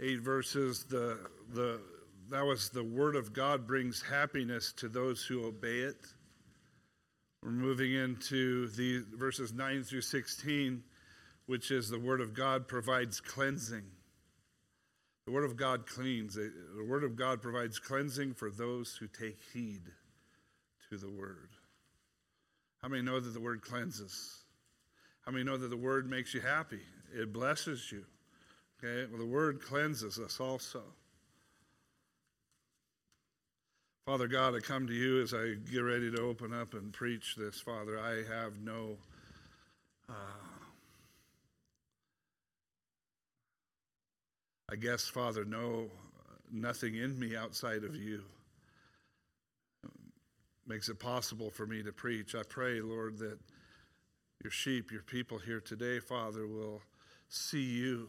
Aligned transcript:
eight 0.00 0.20
verses, 0.20 0.84
the, 0.84 1.18
the, 1.52 1.80
that 2.30 2.44
was 2.44 2.70
the 2.70 2.84
word 2.84 3.16
of 3.16 3.32
God 3.32 3.66
brings 3.66 4.02
happiness 4.02 4.72
to 4.78 4.88
those 4.88 5.22
who 5.24 5.46
obey 5.46 5.80
it. 5.80 6.06
We're 7.42 7.50
moving 7.50 7.92
into 7.94 8.68
the 8.68 9.02
verses 9.16 9.52
9 9.52 9.82
through 9.82 10.02
16, 10.02 10.82
which 11.46 11.70
is 11.70 11.88
the 11.88 11.98
word 11.98 12.20
of 12.20 12.34
God 12.34 12.68
provides 12.68 13.20
cleansing. 13.20 13.84
The 15.26 15.32
word 15.32 15.44
of 15.44 15.56
God 15.56 15.86
cleans. 15.86 16.36
Eh, 16.36 16.48
the 16.76 16.84
word 16.84 17.04
of 17.04 17.16
God 17.16 17.40
provides 17.40 17.78
cleansing 17.78 18.34
for 18.34 18.50
those 18.50 18.96
who 18.96 19.06
take 19.06 19.38
heed 19.52 19.82
to 20.90 20.96
the 20.96 21.10
word. 21.10 21.50
How 22.82 22.88
many 22.88 23.02
know 23.02 23.20
that 23.20 23.30
the 23.30 23.40
word 23.40 23.62
cleanses? 23.62 24.44
How 25.24 25.32
many 25.32 25.44
know 25.44 25.56
that 25.56 25.68
the 25.68 25.76
word 25.76 26.08
makes 26.08 26.34
you 26.34 26.40
happy? 26.40 26.80
It 27.14 27.32
blesses 27.32 27.92
you. 27.92 28.04
Okay? 28.82 29.06
Well, 29.10 29.18
the 29.18 29.26
word 29.26 29.60
cleanses 29.60 30.18
us 30.18 30.40
also. 30.40 30.82
Father 34.06 34.26
God, 34.26 34.54
I 34.56 34.60
come 34.60 34.86
to 34.86 34.94
you 34.94 35.22
as 35.22 35.34
I 35.34 35.54
get 35.70 35.80
ready 35.80 36.10
to 36.10 36.22
open 36.22 36.52
up 36.52 36.74
and 36.74 36.92
preach 36.92 37.36
this, 37.36 37.60
Father. 37.60 37.98
I 37.98 38.24
have 38.32 38.58
no. 38.64 38.96
Uh, 40.08 40.12
I 44.72 44.76
guess, 44.76 45.04
Father, 45.04 45.44
no, 45.44 45.90
nothing 46.50 46.94
in 46.94 47.18
me 47.18 47.36
outside 47.36 47.84
of 47.84 47.94
you 47.94 48.22
makes 50.66 50.88
it 50.88 51.00
possible 51.00 51.50
for 51.50 51.66
me 51.66 51.82
to 51.82 51.92
preach. 51.92 52.34
I 52.36 52.42
pray, 52.48 52.80
Lord, 52.80 53.18
that 53.18 53.38
your 54.42 54.52
sheep, 54.52 54.92
your 54.92 55.02
people 55.02 55.38
here 55.38 55.60
today, 55.60 55.98
Father, 55.98 56.46
will 56.46 56.80
see 57.28 57.62
you. 57.62 58.08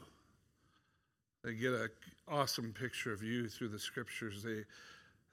They 1.43 1.53
get 1.55 1.73
an 1.73 1.89
awesome 2.27 2.73
picture 2.73 3.11
of 3.11 3.23
you 3.23 3.47
through 3.47 3.69
the 3.69 3.79
scriptures. 3.79 4.43
They, 4.43 4.63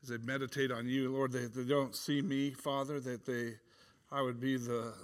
as 0.03 0.09
they 0.09 0.19
meditate 0.19 0.71
on 0.71 0.89
you, 0.89 1.13
Lord, 1.13 1.33
they, 1.33 1.47
they 1.47 1.69
don't 1.69 1.95
see 1.95 2.23
me, 2.23 2.51
Father, 2.51 2.99
that 3.01 3.27
they, 3.27 3.55
I 4.11 4.23
would 4.23 4.41
be 4.41 4.57
the, 4.57 4.95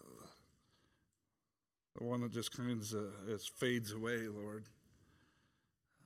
the 1.98 2.05
one 2.05 2.22
that 2.22 2.33
just 2.33 2.56
kind 2.56 2.70
of 2.70 3.42
fades 3.58 3.92
away, 3.92 4.28
Lord. 4.28 4.64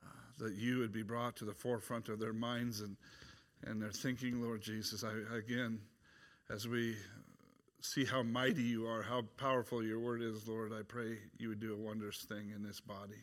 Uh, 0.04 0.44
that 0.44 0.54
you 0.54 0.78
would 0.78 0.92
be 0.92 1.02
brought 1.02 1.36
to 1.36 1.44
the 1.44 1.54
forefront 1.54 2.08
of 2.08 2.18
their 2.18 2.32
minds 2.32 2.80
and, 2.80 2.96
and 3.64 3.80
their 3.80 3.92
thinking, 3.92 4.42
Lord 4.42 4.62
Jesus. 4.62 5.04
I, 5.04 5.12
again, 5.36 5.78
as 6.50 6.66
we 6.66 6.96
see 7.82 8.04
how 8.04 8.24
mighty 8.24 8.62
you 8.62 8.88
are, 8.88 9.02
how 9.02 9.22
powerful 9.36 9.84
your 9.84 10.00
word 10.00 10.22
is, 10.22 10.48
Lord, 10.48 10.72
I 10.72 10.82
pray 10.82 11.18
you 11.38 11.50
would 11.50 11.60
do 11.60 11.72
a 11.72 11.76
wondrous 11.76 12.18
thing 12.24 12.50
in 12.54 12.64
this 12.64 12.80
body. 12.80 13.22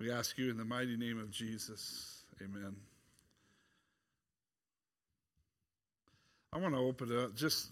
We 0.00 0.10
ask 0.10 0.38
you 0.38 0.50
in 0.50 0.56
the 0.56 0.64
mighty 0.64 0.96
name 0.96 1.20
of 1.20 1.30
Jesus. 1.30 2.22
Amen. 2.40 2.74
I 6.54 6.58
want 6.58 6.74
to 6.74 6.80
open 6.80 7.12
it 7.12 7.18
up. 7.18 7.36
Just, 7.36 7.68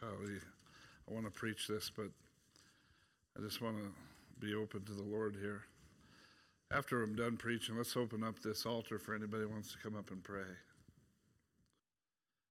golly, 0.00 0.36
I 1.10 1.12
want 1.12 1.26
to 1.26 1.32
preach 1.32 1.66
this, 1.66 1.90
but 1.90 2.06
I 3.36 3.42
just 3.42 3.60
want 3.60 3.76
to 3.78 3.90
be 4.38 4.54
open 4.54 4.84
to 4.84 4.92
the 4.92 5.02
Lord 5.02 5.36
here. 5.40 5.62
After 6.72 7.02
I'm 7.02 7.16
done 7.16 7.36
preaching, 7.36 7.76
let's 7.76 7.96
open 7.96 8.22
up 8.22 8.38
this 8.40 8.66
altar 8.66 9.00
for 9.00 9.16
anybody 9.16 9.42
who 9.42 9.48
wants 9.48 9.72
to 9.72 9.78
come 9.82 9.96
up 9.96 10.12
and 10.12 10.22
pray. 10.22 10.42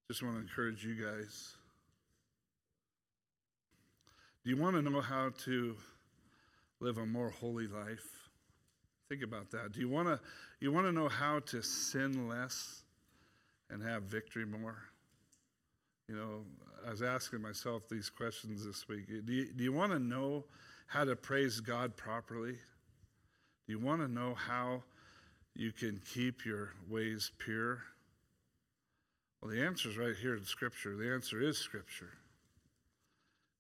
Just 0.10 0.22
want 0.22 0.36
to 0.36 0.42
encourage 0.42 0.84
you 0.84 0.96
guys. 0.96 1.56
Do 4.44 4.50
you 4.50 4.58
want 4.58 4.76
to 4.76 4.82
know 4.82 5.00
how 5.00 5.32
to 5.46 5.78
live 6.80 6.98
a 6.98 7.06
more 7.06 7.30
holy 7.30 7.68
life? 7.68 8.06
Think 9.10 9.24
about 9.24 9.52
that. 9.52 9.72
Do 9.72 9.80
you 9.80 9.90
want 9.90 10.08
to 10.08 10.20
you 10.60 10.72
want 10.72 10.86
to 10.88 10.92
know 10.92 11.08
how 11.08 11.40
to 11.40 11.62
sin 11.62 12.28
less 12.28 12.84
and 13.70 13.82
have 13.82 14.04
victory 14.04 14.46
more? 14.46 14.78
You 16.10 16.16
know, 16.16 16.46
I 16.86 16.92
was 16.92 17.02
asking 17.02 17.42
myself 17.42 17.90
these 17.90 18.10
questions 18.10 18.66
this 18.66 18.88
week. 18.88 19.08
Do 19.08 19.34
you, 19.34 19.52
do 19.52 19.64
you 19.64 19.74
want 19.74 19.92
to 19.92 20.00
know 20.00 20.46
how 20.88 21.04
to 21.04 21.16
praise 21.16 21.60
God 21.60 21.98
properly? 21.98 22.54
Do 22.54 23.74
you 23.74 23.80
want 23.80 24.02
to 24.02 24.08
know 24.08 24.34
how 24.34 24.84
you 25.54 25.72
can 25.74 26.02
keep 26.14 26.46
your 26.46 26.72
ways 26.90 27.32
pure? 27.40 27.80
Well, 29.42 29.52
the 29.52 29.62
answer 29.62 29.90
is 29.90 29.98
right 29.98 30.16
here 30.16 30.36
in 30.36 30.46
Scripture. 30.46 30.96
The 30.96 31.14
answer 31.14 31.42
is 31.42 31.58
Scripture. 31.58 32.14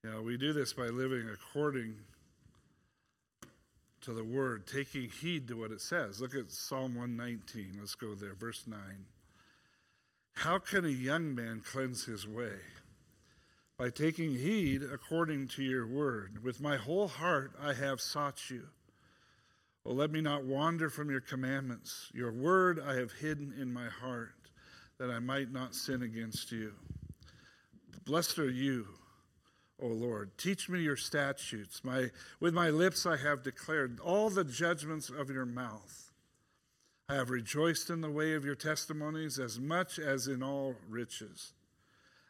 You 0.03 0.11
know, 0.11 0.21
we 0.21 0.37
do 0.37 0.53
this 0.53 0.71
by 0.71 0.87
living 0.87 1.27
according 1.31 1.95
to 4.07 4.13
the 4.13 4.23
Word, 4.23 4.65
taking 4.65 5.09
heed 5.09 5.49
to 5.49 5.57
what 5.57 5.71
it 5.71 5.81
says. 5.81 6.21
Look 6.21 6.33
at 6.33 6.49
Psalm 6.49 6.95
119. 6.95 7.73
Let's 7.77 7.93
go 7.93 8.15
there, 8.15 8.35
verse 8.35 8.63
9. 8.65 8.79
How 10.31 10.59
can 10.59 10.85
a 10.85 10.89
young 10.89 11.35
man 11.35 11.59
cleanse 11.59 12.05
his 12.05 12.25
way? 12.25 12.53
By 13.77 13.89
taking 13.89 14.31
heed 14.31 14.81
according 14.81 15.49
to 15.49 15.61
your 15.61 15.85
word. 15.85 16.41
With 16.41 16.61
my 16.61 16.77
whole 16.77 17.09
heart 17.09 17.51
I 17.61 17.73
have 17.73 17.99
sought 17.99 18.49
you. 18.49 18.69
Oh, 19.85 19.91
let 19.91 20.09
me 20.09 20.21
not 20.21 20.45
wander 20.45 20.89
from 20.89 21.11
your 21.11 21.19
commandments. 21.19 22.09
Your 22.13 22.31
word 22.31 22.79
I 22.79 22.95
have 22.95 23.11
hidden 23.11 23.53
in 23.59 23.73
my 23.73 23.89
heart 23.89 24.35
that 24.99 25.09
I 25.09 25.19
might 25.19 25.51
not 25.51 25.75
sin 25.75 26.01
against 26.01 26.53
you. 26.53 26.71
Blessed 28.05 28.39
are 28.39 28.49
you, 28.49 28.87
O 29.81 29.87
Lord. 29.87 30.37
Teach 30.37 30.69
me 30.69 30.81
your 30.81 30.97
statutes. 30.97 31.83
My, 31.83 32.09
with 32.39 32.53
my 32.53 32.69
lips 32.69 33.05
I 33.05 33.17
have 33.17 33.43
declared 33.43 33.99
all 33.99 34.29
the 34.29 34.43
judgments 34.43 35.09
of 35.09 35.29
your 35.29 35.45
mouth. 35.45 36.11
I 37.09 37.15
have 37.15 37.29
rejoiced 37.29 37.89
in 37.89 38.01
the 38.01 38.09
way 38.09 38.33
of 38.33 38.43
your 38.43 38.55
testimonies 38.55 39.39
as 39.39 39.59
much 39.59 39.97
as 39.99 40.27
in 40.27 40.43
all 40.43 40.75
riches. 40.89 41.53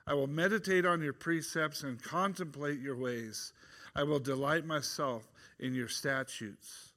I 0.06 0.14
will 0.14 0.28
meditate 0.28 0.86
on 0.86 1.02
your 1.02 1.14
precepts 1.14 1.84
and 1.84 2.02
contemplate 2.02 2.80
your 2.80 2.96
ways. 2.96 3.54
I 3.96 4.04
will 4.04 4.20
delight 4.20 4.66
myself 4.66 5.24
in 5.60 5.74
your 5.74 5.88
statutes, 5.88 6.92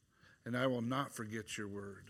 and 0.44 0.56
I 0.56 0.66
will 0.66 0.82
not 0.82 1.12
forget 1.12 1.56
your 1.56 1.68
word. 1.68 2.04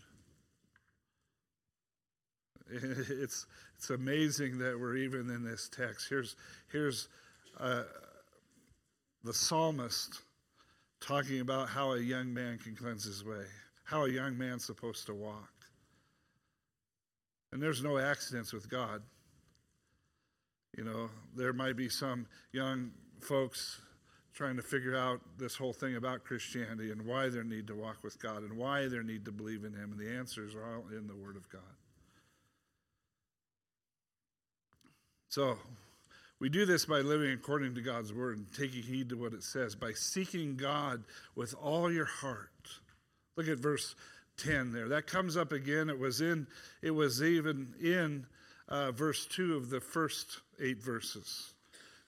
It's, 2.73 3.47
it's 3.75 3.89
amazing 3.89 4.59
that 4.59 4.79
we're 4.79 4.95
even 4.95 5.29
in 5.29 5.43
this 5.43 5.67
text. 5.67 6.07
Here's, 6.07 6.37
here's 6.71 7.09
uh, 7.59 7.83
the 9.23 9.33
psalmist 9.33 10.21
talking 10.99 11.39
about 11.39 11.69
how 11.69 11.93
a 11.93 11.99
young 11.99 12.33
man 12.33 12.57
can 12.57 12.75
cleanse 12.75 13.03
his 13.03 13.23
way, 13.23 13.45
how 13.83 14.05
a 14.05 14.09
young 14.09 14.37
man's 14.37 14.65
supposed 14.65 15.05
to 15.07 15.13
walk. 15.13 15.51
And 17.51 17.61
there's 17.61 17.83
no 17.83 17.97
accidents 17.97 18.53
with 18.53 18.69
God. 18.69 19.01
You 20.77 20.85
know, 20.85 21.09
there 21.35 21.53
might 21.53 21.75
be 21.75 21.89
some 21.89 22.27
young 22.53 22.91
folks 23.19 23.81
trying 24.33 24.55
to 24.55 24.63
figure 24.63 24.95
out 24.95 25.19
this 25.37 25.55
whole 25.55 25.73
thing 25.73 25.97
about 25.97 26.23
Christianity 26.23 26.91
and 26.91 27.05
why 27.05 27.27
they 27.27 27.43
need 27.43 27.67
to 27.67 27.75
walk 27.75 28.03
with 28.03 28.21
God 28.21 28.43
and 28.43 28.57
why 28.57 28.87
they 28.87 28.99
need 28.99 29.25
to 29.25 29.31
believe 29.31 29.65
in 29.65 29.73
Him. 29.73 29.91
And 29.91 29.99
the 29.99 30.09
answers 30.09 30.55
are 30.55 30.63
all 30.63 30.85
in 30.97 31.07
the 31.07 31.15
Word 31.15 31.35
of 31.35 31.49
God. 31.49 31.61
So, 35.27 35.57
we 36.41 36.49
do 36.49 36.65
this 36.65 36.85
by 36.85 37.01
living 37.01 37.31
according 37.33 37.75
to 37.75 37.81
God's 37.81 38.11
word 38.11 38.39
and 38.39 38.51
taking 38.51 38.81
heed 38.81 39.09
to 39.09 39.15
what 39.15 39.33
it 39.33 39.43
says, 39.43 39.75
by 39.75 39.91
seeking 39.93 40.57
God 40.57 41.03
with 41.35 41.53
all 41.53 41.91
your 41.91 42.05
heart. 42.05 42.49
Look 43.37 43.47
at 43.47 43.59
verse 43.59 43.95
10 44.37 44.73
there. 44.73 44.89
That 44.89 45.05
comes 45.05 45.37
up 45.37 45.51
again. 45.51 45.87
It 45.87 45.99
was 45.99 46.19
in, 46.19 46.47
it 46.81 46.89
was 46.89 47.21
even 47.21 47.75
in 47.79 48.25
uh, 48.67 48.91
verse 48.91 49.27
2 49.27 49.55
of 49.55 49.69
the 49.69 49.79
first 49.79 50.41
eight 50.59 50.81
verses. 50.81 51.53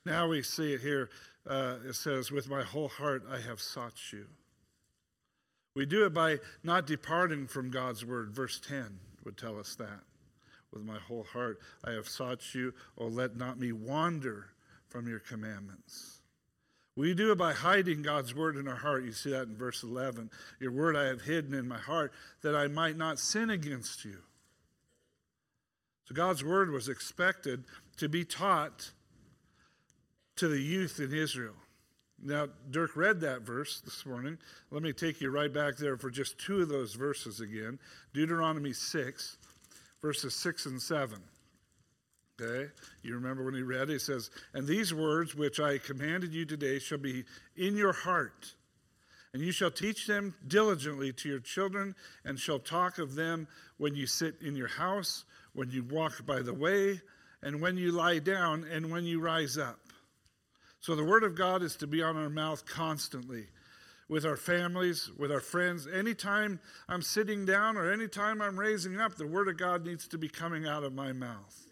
Now 0.03 0.27
we 0.29 0.41
see 0.41 0.73
it 0.73 0.81
here. 0.81 1.11
Uh, 1.47 1.75
it 1.87 1.93
says, 1.93 2.31
With 2.31 2.49
my 2.49 2.63
whole 2.63 2.87
heart 2.87 3.23
I 3.31 3.39
have 3.39 3.61
sought 3.61 4.11
you. 4.11 4.25
We 5.75 5.85
do 5.85 6.07
it 6.07 6.13
by 6.13 6.39
not 6.63 6.87
departing 6.87 7.45
from 7.45 7.69
God's 7.69 8.03
word. 8.03 8.31
Verse 8.31 8.59
10 8.59 8.97
would 9.25 9.37
tell 9.37 9.59
us 9.59 9.75
that 9.75 9.99
with 10.73 10.83
my 10.83 10.99
whole 10.99 11.23
heart. 11.23 11.59
I 11.83 11.91
have 11.91 12.07
sought 12.07 12.53
you. 12.53 12.73
Oh, 12.97 13.07
let 13.07 13.37
not 13.37 13.59
me 13.59 13.71
wander 13.71 14.47
from 14.89 15.07
your 15.07 15.19
commandments. 15.19 16.19
We 16.95 17.15
do 17.15 17.31
it 17.31 17.37
by 17.37 17.53
hiding 17.53 18.03
God's 18.03 18.35
word 18.35 18.55
in 18.55 18.67
our 18.67 18.75
heart. 18.75 19.03
You 19.03 19.13
see 19.13 19.31
that 19.31 19.47
in 19.47 19.57
verse 19.57 19.81
11. 19.81 20.29
Your 20.59 20.71
word 20.71 20.95
I 20.95 21.05
have 21.05 21.21
hidden 21.21 21.53
in 21.53 21.67
my 21.67 21.79
heart 21.79 22.13
that 22.41 22.55
I 22.55 22.67
might 22.67 22.97
not 22.97 23.19
sin 23.19 23.49
against 23.49 24.05
you. 24.05 24.17
So 26.05 26.13
God's 26.13 26.43
word 26.43 26.69
was 26.69 26.89
expected 26.89 27.63
to 27.97 28.09
be 28.09 28.25
taught 28.25 28.91
to 30.35 30.47
the 30.47 30.59
youth 30.59 30.99
in 30.99 31.13
Israel. 31.13 31.55
Now, 32.21 32.47
Dirk 32.69 32.95
read 32.95 33.19
that 33.21 33.41
verse 33.41 33.81
this 33.81 34.05
morning. 34.05 34.37
Let 34.71 34.81
me 34.83 34.93
take 34.93 35.19
you 35.19 35.29
right 35.29 35.51
back 35.51 35.77
there 35.77 35.97
for 35.97 36.09
just 36.09 36.37
two 36.37 36.61
of 36.61 36.69
those 36.69 36.93
verses 36.93 37.41
again. 37.41 37.79
Deuteronomy 38.13 38.71
6 38.71 39.37
verses 40.03 40.35
6 40.35 40.65
and 40.67 40.81
7. 40.81 41.17
Okay? 42.39 42.69
You 43.01 43.15
remember 43.15 43.43
when 43.43 43.53
he 43.53 43.61
read, 43.61 43.89
he 43.89 43.97
says, 43.97 44.29
And 44.53 44.67
these 44.67 44.93
words 44.93 45.33
which 45.33 45.59
I 45.59 45.77
commanded 45.77 46.33
you 46.33 46.45
today 46.45 46.77
shall 46.77 46.97
be 46.97 47.23
in 47.55 47.77
your 47.77 47.93
heart, 47.93 48.53
And 49.33 49.41
you 49.41 49.51
shall 49.51 49.71
teach 49.71 50.05
them 50.05 50.35
diligently 50.47 51.13
to 51.13 51.29
your 51.29 51.39
children, 51.39 51.95
and 52.25 52.37
shall 52.37 52.59
talk 52.59 52.99
of 52.99 53.15
them 53.15 53.47
when 53.77 53.95
you 53.95 54.05
sit 54.05 54.35
in 54.41 54.55
your 54.55 54.67
house, 54.67 55.23
when 55.53 55.71
you 55.71 55.83
walk 55.83 56.25
by 56.25 56.41
the 56.41 56.53
way, 56.53 57.01
and 57.41 57.61
when 57.61 57.77
you 57.77 57.91
lie 57.91 58.19
down, 58.19 58.65
and 58.69 58.91
when 58.91 59.05
you 59.05 59.21
rise 59.21 59.57
up. 59.57 59.79
So 60.81 60.95
the 60.95 61.03
word 61.03 61.23
of 61.23 61.35
God 61.35 61.63
is 61.63 61.77
to 61.77 61.87
be 61.87 62.03
on 62.03 62.17
our 62.17 62.29
mouth 62.29 62.65
constantly 62.65 63.47
with 64.09 64.25
our 64.25 64.37
families, 64.37 65.09
with 65.17 65.31
our 65.31 65.39
friends. 65.39 65.87
Anytime 65.87 66.59
I'm 66.87 67.01
sitting 67.01 67.45
down 67.45 67.77
or 67.77 67.91
anytime 67.91 68.41
I'm 68.41 68.59
raising 68.59 68.99
up, 68.99 69.15
the 69.15 69.27
word 69.27 69.47
of 69.47 69.57
God 69.57 69.85
needs 69.85 70.07
to 70.09 70.17
be 70.17 70.29
coming 70.29 70.67
out 70.67 70.83
of 70.83 70.93
my 70.93 71.13
mouth 71.13 71.67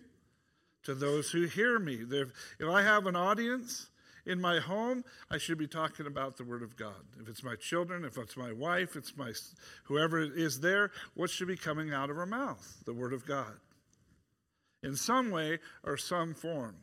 to 0.84 0.96
those 0.96 1.32
who 1.32 1.44
hear 1.46 1.78
me. 1.80 2.00
If 2.10 2.68
I 2.68 2.82
have 2.82 3.06
an 3.06 3.16
audience, 3.16 3.88
in 4.26 4.40
my 4.40 4.60
home, 4.60 5.04
I 5.30 5.38
should 5.38 5.58
be 5.58 5.68
talking 5.68 6.06
about 6.06 6.38
the 6.38 6.44
Word 6.44 6.62
of 6.62 6.76
God. 6.76 7.04
If 7.20 7.28
it's 7.28 7.44
my 7.44 7.56
children, 7.56 8.06
if 8.06 8.18
it's 8.18 8.38
my 8.38 8.52
wife, 8.52 8.96
it's 8.96 9.18
my 9.18 9.34
whoever 9.86 10.20
is 10.20 10.60
there, 10.60 10.92
what 11.16 11.30
should 11.30 11.48
be 11.48 11.58
coming 11.58 11.92
out 11.92 12.10
of 12.10 12.18
our 12.18 12.26
mouth? 12.26 12.84
The 12.86 12.94
Word 12.94 13.14
of 13.14 13.26
God. 13.26 13.54
In 14.84 14.96
some 14.96 15.32
way 15.32 15.60
or 15.84 15.98
some 15.98 16.34
form. 16.34 16.76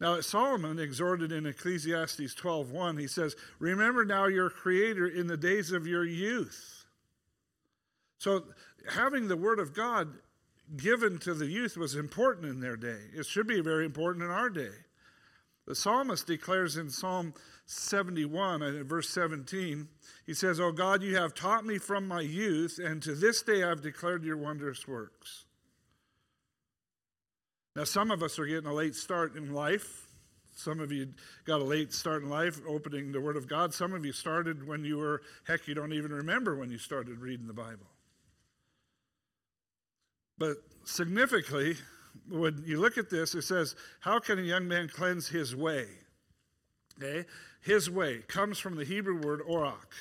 Now, 0.00 0.20
Solomon 0.20 0.78
exhorted 0.78 1.32
in 1.32 1.46
Ecclesiastes 1.46 2.34
12:1, 2.34 2.98
he 2.98 3.06
says, 3.06 3.36
"Remember 3.58 4.04
now 4.04 4.26
your 4.26 4.50
creator 4.50 5.06
in 5.06 5.28
the 5.28 5.36
days 5.36 5.72
of 5.72 5.86
your 5.86 6.04
youth." 6.04 6.86
So, 8.18 8.54
having 8.88 9.28
the 9.28 9.36
word 9.36 9.58
of 9.58 9.72
God 9.72 10.20
given 10.76 11.18
to 11.18 11.34
the 11.34 11.46
youth 11.46 11.76
was 11.76 11.94
important 11.94 12.46
in 12.46 12.60
their 12.60 12.76
day. 12.76 13.10
It 13.12 13.26
should 13.26 13.46
be 13.46 13.60
very 13.60 13.84
important 13.84 14.24
in 14.24 14.30
our 14.30 14.50
day. 14.50 14.72
The 15.66 15.74
psalmist 15.74 16.26
declares 16.26 16.76
in 16.76 16.90
Psalm 16.90 17.34
71, 17.66 18.62
uh, 18.62 18.84
verse 18.84 19.08
17, 19.08 19.88
he 20.26 20.34
says, 20.34 20.60
Oh 20.60 20.72
God, 20.72 21.02
you 21.02 21.16
have 21.16 21.34
taught 21.34 21.64
me 21.64 21.78
from 21.78 22.06
my 22.06 22.20
youth, 22.20 22.78
and 22.78 23.02
to 23.02 23.14
this 23.14 23.42
day 23.42 23.62
I've 23.62 23.80
declared 23.80 24.24
your 24.24 24.36
wondrous 24.36 24.86
works. 24.86 25.46
Now, 27.76 27.84
some 27.84 28.10
of 28.10 28.22
us 28.22 28.38
are 28.38 28.46
getting 28.46 28.68
a 28.68 28.74
late 28.74 28.94
start 28.94 29.36
in 29.36 29.52
life. 29.52 30.06
Some 30.54 30.78
of 30.78 30.92
you 30.92 31.08
got 31.44 31.60
a 31.60 31.64
late 31.64 31.92
start 31.92 32.22
in 32.22 32.30
life 32.30 32.60
opening 32.68 33.10
the 33.10 33.20
Word 33.20 33.36
of 33.36 33.48
God. 33.48 33.74
Some 33.74 33.92
of 33.92 34.06
you 34.06 34.12
started 34.12 34.66
when 34.66 34.84
you 34.84 34.98
were, 34.98 35.22
heck, 35.46 35.66
you 35.66 35.74
don't 35.74 35.92
even 35.92 36.12
remember 36.12 36.56
when 36.56 36.70
you 36.70 36.78
started 36.78 37.18
reading 37.18 37.48
the 37.48 37.52
Bible. 37.52 37.86
But 40.38 40.58
significantly, 40.84 41.76
when 42.28 42.62
you 42.64 42.80
look 42.80 42.96
at 42.96 43.10
this, 43.10 43.34
it 43.34 43.42
says, 43.42 43.74
How 44.00 44.20
can 44.20 44.38
a 44.38 44.42
young 44.42 44.68
man 44.68 44.88
cleanse 44.88 45.28
his 45.28 45.56
way? 45.56 45.86
Okay? 47.02 47.26
His 47.60 47.90
way 47.90 48.18
comes 48.28 48.58
from 48.58 48.76
the 48.76 48.84
Hebrew 48.84 49.20
word 49.20 49.40
orak. 49.46 49.92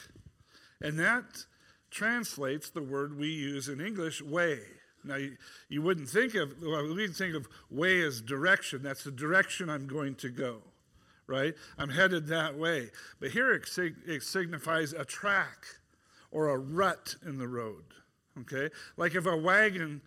And 0.82 1.00
that 1.00 1.46
translates 1.90 2.70
the 2.70 2.84
word 2.84 3.18
we 3.18 3.30
use 3.30 3.70
in 3.70 3.82
English, 3.82 4.22
way. 4.22 4.60
Now, 5.04 5.16
you, 5.16 5.38
you 5.70 5.82
wouldn't 5.82 6.10
think 6.10 6.36
of, 6.36 6.54
well, 6.62 6.94
we 6.94 7.08
think 7.08 7.36
of 7.36 7.48
way 7.70 8.02
as 8.02 8.22
direction. 8.22 8.82
That's 8.84 9.04
the 9.04 9.12
direction 9.12 9.70
I'm 9.70 9.88
going 9.88 10.16
to 10.16 10.30
go, 10.30 10.62
right? 11.28 11.54
I'm 11.78 11.90
headed 11.90 12.28
that 12.28 12.58
way. 12.58 12.90
But 13.20 13.32
here 13.32 13.54
it, 13.54 13.70
it 14.06 14.24
signifies 14.24 14.94
a 14.94 15.06
track 15.06 15.66
or 16.32 16.50
a 16.50 16.58
rut 16.58 17.16
in 17.26 17.38
the 17.38 17.48
road, 17.48 17.84
okay? 18.42 18.70
Like 18.98 19.16
if 19.16 19.26
a 19.26 19.38
wagon 19.38 20.02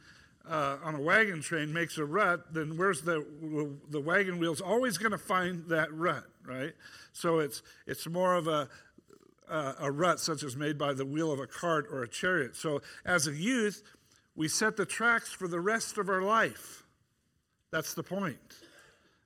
uh, 0.49 0.77
on 0.83 0.95
a 0.95 1.01
wagon 1.01 1.41
train 1.41 1.73
makes 1.73 1.99
a 1.99 2.05
rut, 2.05 2.53
then 2.53 2.77
where's 2.77 3.03
the 3.03 3.27
the 3.91 4.01
wagon 4.01 4.39
wheels 4.39 4.61
always 4.61 4.97
going 4.97 5.13
to 5.13 5.19
find 5.19 5.67
that 5.69 5.93
rut, 5.93 6.25
right? 6.45 6.73
So 7.13 7.41
it's 7.41 7.63
it's 7.87 8.07
more 8.07 8.35
of 8.35 8.47
a 8.47 8.69
uh, 9.49 9.75
a 9.81 9.91
rut 9.91 10.21
such 10.21 10.43
as 10.43 10.57
made 10.57 10.79
by 10.79 10.93
the 10.93 11.05
wheel 11.07 11.33
of 11.33 11.41
a 11.41 11.47
cart 11.47 11.87
or 11.91 12.03
a 12.03 12.09
chariot. 12.09 12.57
So 12.57 12.83
as 13.05 13.27
a 13.27 13.33
youth, 13.33 13.83
we 14.37 14.49
set 14.49 14.77
the 14.77 14.87
tracks 14.87 15.33
for 15.33 15.49
the 15.49 15.61
rest 15.61 15.99
of 15.99 16.09
our 16.09 16.23
life. 16.23 16.85
That's 17.73 17.94
the 17.94 18.03
point. 18.03 18.38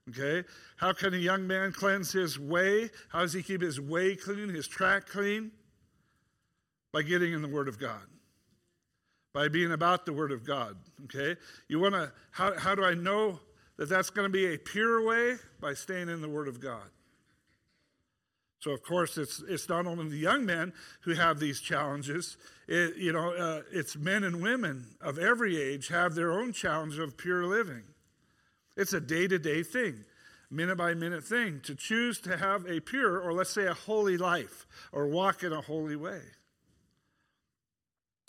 Okay? 0.08 0.46
How 0.76 0.92
can 0.92 1.14
a 1.14 1.18
young 1.18 1.46
man 1.46 1.72
cleanse 1.72 2.12
his 2.12 2.38
way? 2.38 2.90
How 3.10 3.20
does 3.20 3.32
he 3.32 3.42
keep 3.42 3.60
his 3.60 3.80
way 3.80 4.16
clean, 4.16 4.48
his 4.48 4.66
track 4.66 5.06
clean? 5.06 5.52
By 6.92 7.02
getting 7.02 7.32
in 7.32 7.42
the 7.42 7.48
Word 7.48 7.68
of 7.68 7.78
God 7.78 8.02
by 9.32 9.48
being 9.48 9.72
about 9.72 10.06
the 10.06 10.12
Word 10.12 10.32
of 10.32 10.44
God. 10.44 10.76
Okay? 11.04 11.36
You 11.68 11.80
want 11.80 11.94
to, 11.94 12.12
how, 12.30 12.58
how 12.58 12.74
do 12.74 12.84
I 12.84 12.94
know 12.94 13.40
that 13.76 13.88
that's 13.88 14.10
going 14.10 14.26
to 14.26 14.32
be 14.32 14.54
a 14.54 14.58
pure 14.58 15.04
way? 15.04 15.36
By 15.60 15.74
staying 15.74 16.08
in 16.08 16.20
the 16.20 16.28
Word 16.28 16.48
of 16.48 16.60
God. 16.60 16.88
So, 18.60 18.72
of 18.72 18.82
course, 18.82 19.16
it's, 19.16 19.42
it's 19.48 19.70
not 19.70 19.86
only 19.86 20.10
the 20.10 20.18
young 20.18 20.44
men 20.44 20.74
who 21.00 21.14
have 21.14 21.40
these 21.40 21.60
challenges, 21.60 22.36
it, 22.68 22.96
you 22.96 23.10
know, 23.10 23.32
uh, 23.32 23.62
it's 23.72 23.96
men 23.96 24.22
and 24.22 24.42
women 24.42 24.86
of 25.00 25.18
every 25.18 25.60
age 25.60 25.88
have 25.88 26.14
their 26.14 26.32
own 26.32 26.52
challenge 26.52 26.98
of 26.98 27.16
pure 27.16 27.46
living. 27.46 27.82
It's 28.76 28.92
a 28.92 29.00
day 29.00 29.26
to 29.28 29.38
day 29.38 29.62
thing, 29.62 30.04
minute 30.50 30.76
by 30.76 30.92
minute 30.92 31.24
thing 31.24 31.60
to 31.64 31.74
choose 31.74 32.20
to 32.20 32.36
have 32.36 32.66
a 32.66 32.80
pure, 32.80 33.18
or 33.20 33.32
let's 33.32 33.50
say 33.50 33.66
a 33.66 33.72
holy 33.72 34.18
life, 34.18 34.66
or 34.92 35.08
walk 35.08 35.42
in 35.42 35.54
a 35.54 35.62
holy 35.62 35.96
way. 35.96 36.20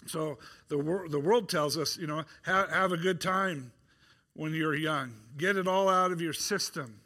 So 0.07 0.39
the, 0.69 0.77
wor- 0.77 1.09
the 1.09 1.19
world 1.19 1.49
tells 1.49 1.77
us, 1.77 1.97
you 1.97 2.07
know, 2.07 2.23
have, 2.43 2.69
have 2.69 2.91
a 2.93 2.97
good 2.97 3.19
time 3.19 3.73
when 4.33 4.53
you're 4.53 4.75
young, 4.75 5.13
get 5.37 5.57
it 5.57 5.67
all 5.67 5.89
out 5.89 6.13
of 6.13 6.21
your 6.21 6.33
system. 6.33 7.01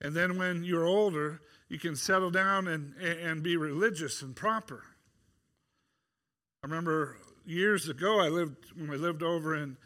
And 0.00 0.14
then 0.14 0.36
when 0.36 0.64
you're 0.64 0.84
older, 0.84 1.40
you 1.68 1.78
can 1.78 1.96
settle 1.96 2.30
down 2.30 2.66
and, 2.66 2.94
and 2.96 3.42
be 3.42 3.56
religious 3.56 4.22
and 4.22 4.34
proper. 4.34 4.84
I 6.62 6.66
remember 6.66 7.18
years 7.44 7.88
ago, 7.88 8.20
I 8.20 8.28
lived 8.28 8.56
when 8.76 8.88
we 8.88 8.96
lived 8.96 9.22
over 9.22 9.54
in 9.54 9.76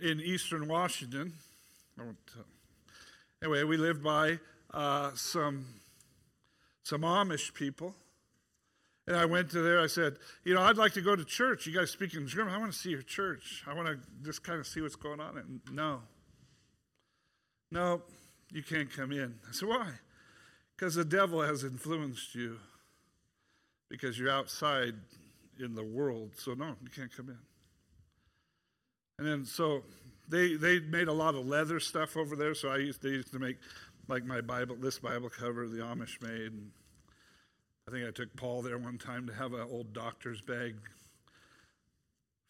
in 0.00 0.20
eastern 0.20 0.68
Washington. 0.68 1.32
Anyway, 3.42 3.64
we 3.64 3.76
lived 3.76 4.02
by 4.02 4.38
uh, 4.72 5.10
some 5.14 5.66
some 6.82 7.02
Amish 7.02 7.52
people, 7.54 7.94
and 9.06 9.16
I 9.16 9.24
went 9.24 9.50
to 9.50 9.60
there. 9.60 9.80
I 9.80 9.86
said, 9.88 10.16
you 10.44 10.54
know, 10.54 10.62
I'd 10.62 10.76
like 10.76 10.92
to 10.94 11.02
go 11.02 11.16
to 11.16 11.24
church. 11.24 11.66
You 11.66 11.74
guys 11.74 11.90
speak 11.90 12.14
in 12.14 12.26
German. 12.28 12.54
I 12.54 12.58
want 12.58 12.72
to 12.72 12.78
see 12.78 12.90
your 12.90 13.02
church. 13.02 13.64
I 13.66 13.74
want 13.74 13.88
to 13.88 13.98
just 14.24 14.42
kind 14.42 14.60
of 14.60 14.66
see 14.66 14.80
what's 14.80 14.96
going 14.96 15.20
on. 15.20 15.38
And 15.38 15.60
no, 15.72 16.02
no, 17.70 18.02
you 18.52 18.62
can't 18.62 18.90
come 18.90 19.12
in. 19.12 19.34
I 19.48 19.52
said, 19.52 19.68
why? 19.68 19.90
Because 20.76 20.94
the 20.94 21.04
devil 21.04 21.40
has 21.40 21.64
influenced 21.64 22.34
you. 22.34 22.58
Because 23.88 24.18
you're 24.18 24.30
outside 24.30 24.94
in 25.58 25.74
the 25.74 25.84
world. 25.84 26.32
So 26.36 26.54
no, 26.54 26.74
you 26.82 26.90
can't 26.94 27.14
come 27.14 27.28
in. 27.28 27.38
And 29.18 29.26
then 29.26 29.44
so 29.44 29.82
they 30.28 30.56
they 30.56 30.80
made 30.80 31.08
a 31.08 31.12
lot 31.12 31.34
of 31.34 31.46
leather 31.46 31.80
stuff 31.80 32.16
over 32.16 32.36
there. 32.36 32.54
So 32.54 32.68
I 32.68 32.78
used 32.78 33.02
they 33.02 33.10
used 33.10 33.32
to 33.32 33.38
make 33.38 33.56
like 34.08 34.24
my 34.24 34.40
Bible 34.40 34.76
this 34.76 34.98
Bible 34.98 35.30
cover 35.30 35.66
the 35.68 35.78
Amish 35.78 36.20
made. 36.20 36.52
And, 36.52 36.70
I 37.88 37.92
think 37.92 38.04
I 38.04 38.10
took 38.10 38.34
Paul 38.34 38.62
there 38.62 38.78
one 38.78 38.98
time 38.98 39.28
to 39.28 39.32
have 39.32 39.52
an 39.52 39.64
old 39.70 39.92
doctor's 39.92 40.40
bag 40.40 40.74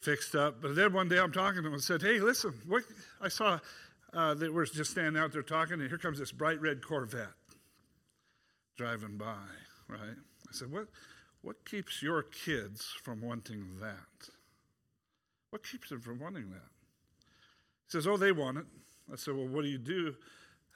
fixed 0.01 0.35
up. 0.35 0.63
But 0.63 0.75
then 0.75 0.95
one 0.95 1.11
day 1.11 1.19
I'm 1.19 1.31
talking 1.31 1.61
to 1.61 1.69
him 1.69 1.75
and 1.75 1.83
said, 1.83 2.01
Hey, 2.01 2.21
listen, 2.21 2.55
what 2.67 2.85
I 3.21 3.29
saw 3.29 3.59
uh, 4.15 4.33
that 4.33 4.55
we're 4.55 4.65
just 4.65 4.93
standing 4.93 5.23
out 5.23 5.33
there 5.33 5.43
talking, 5.43 5.75
and 5.75 5.91
here 5.91 5.99
comes 5.99 6.19
this 6.19 6.33
bright 6.33 6.59
red 6.59 6.83
Corvette 6.83 7.35
driving 8.77 9.17
by, 9.17 9.47
right? 9.89 10.17
I 10.49 10.53
said, 10.53 10.71
What 10.71 10.89
what 11.43 11.65
keeps 11.65 12.03
your 12.03 12.23
kids 12.23 12.95
from 13.03 13.21
wanting 13.21 13.79
that? 13.81 14.31
What 15.51 15.63
keeps 15.63 15.91
them 15.91 16.01
from 16.01 16.19
wanting 16.19 16.51
that? 16.51 16.71
He 17.87 17.91
says, 17.91 18.07
Oh, 18.07 18.17
they 18.17 18.33
want 18.33 18.59
it. 18.59 18.67
I 19.13 19.17
said, 19.17 19.35
Well, 19.35 19.49
what 19.49 19.63
do 19.63 19.69
you 19.69 19.79
do? 19.79 20.15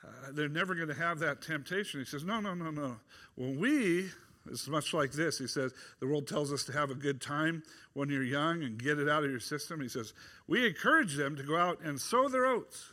Uh, 0.03 0.33
they're 0.33 0.49
never 0.49 0.75
going 0.75 0.89
to 0.89 0.95
have 0.95 1.19
that 1.19 1.43
temptation. 1.43 2.01
He 2.01 2.07
says, 2.07 2.25
No, 2.25 2.41
no, 2.41 2.55
no, 2.55 2.71
no. 2.71 2.97
When 3.35 3.59
we 3.59 4.11
it's 4.49 4.69
much 4.69 4.95
like 4.95 5.13
this. 5.13 5.39
He 5.39 5.47
says, 5.47 5.73
The 6.01 6.07
world 6.07 6.27
tells 6.27 6.53
us 6.53 6.65
to 6.65 6.73
have 6.73 6.91
a 6.91 6.95
good 6.95 7.21
time 7.21 7.63
when 7.93 8.09
you're 8.09 8.23
young 8.23 8.63
and 8.63 8.83
get 8.83 8.99
it 8.99 9.09
out 9.09 9.25
of 9.25 9.31
your 9.31 9.41
system. 9.41 9.81
He 9.81 9.89
says, 9.89 10.15
We 10.47 10.67
encourage 10.67 11.17
them 11.17 11.37
to 11.37 11.43
go 11.43 11.57
out 11.57 11.81
and 11.83 12.01
sow 12.01 12.29
their 12.29 12.47
oats. 12.47 12.93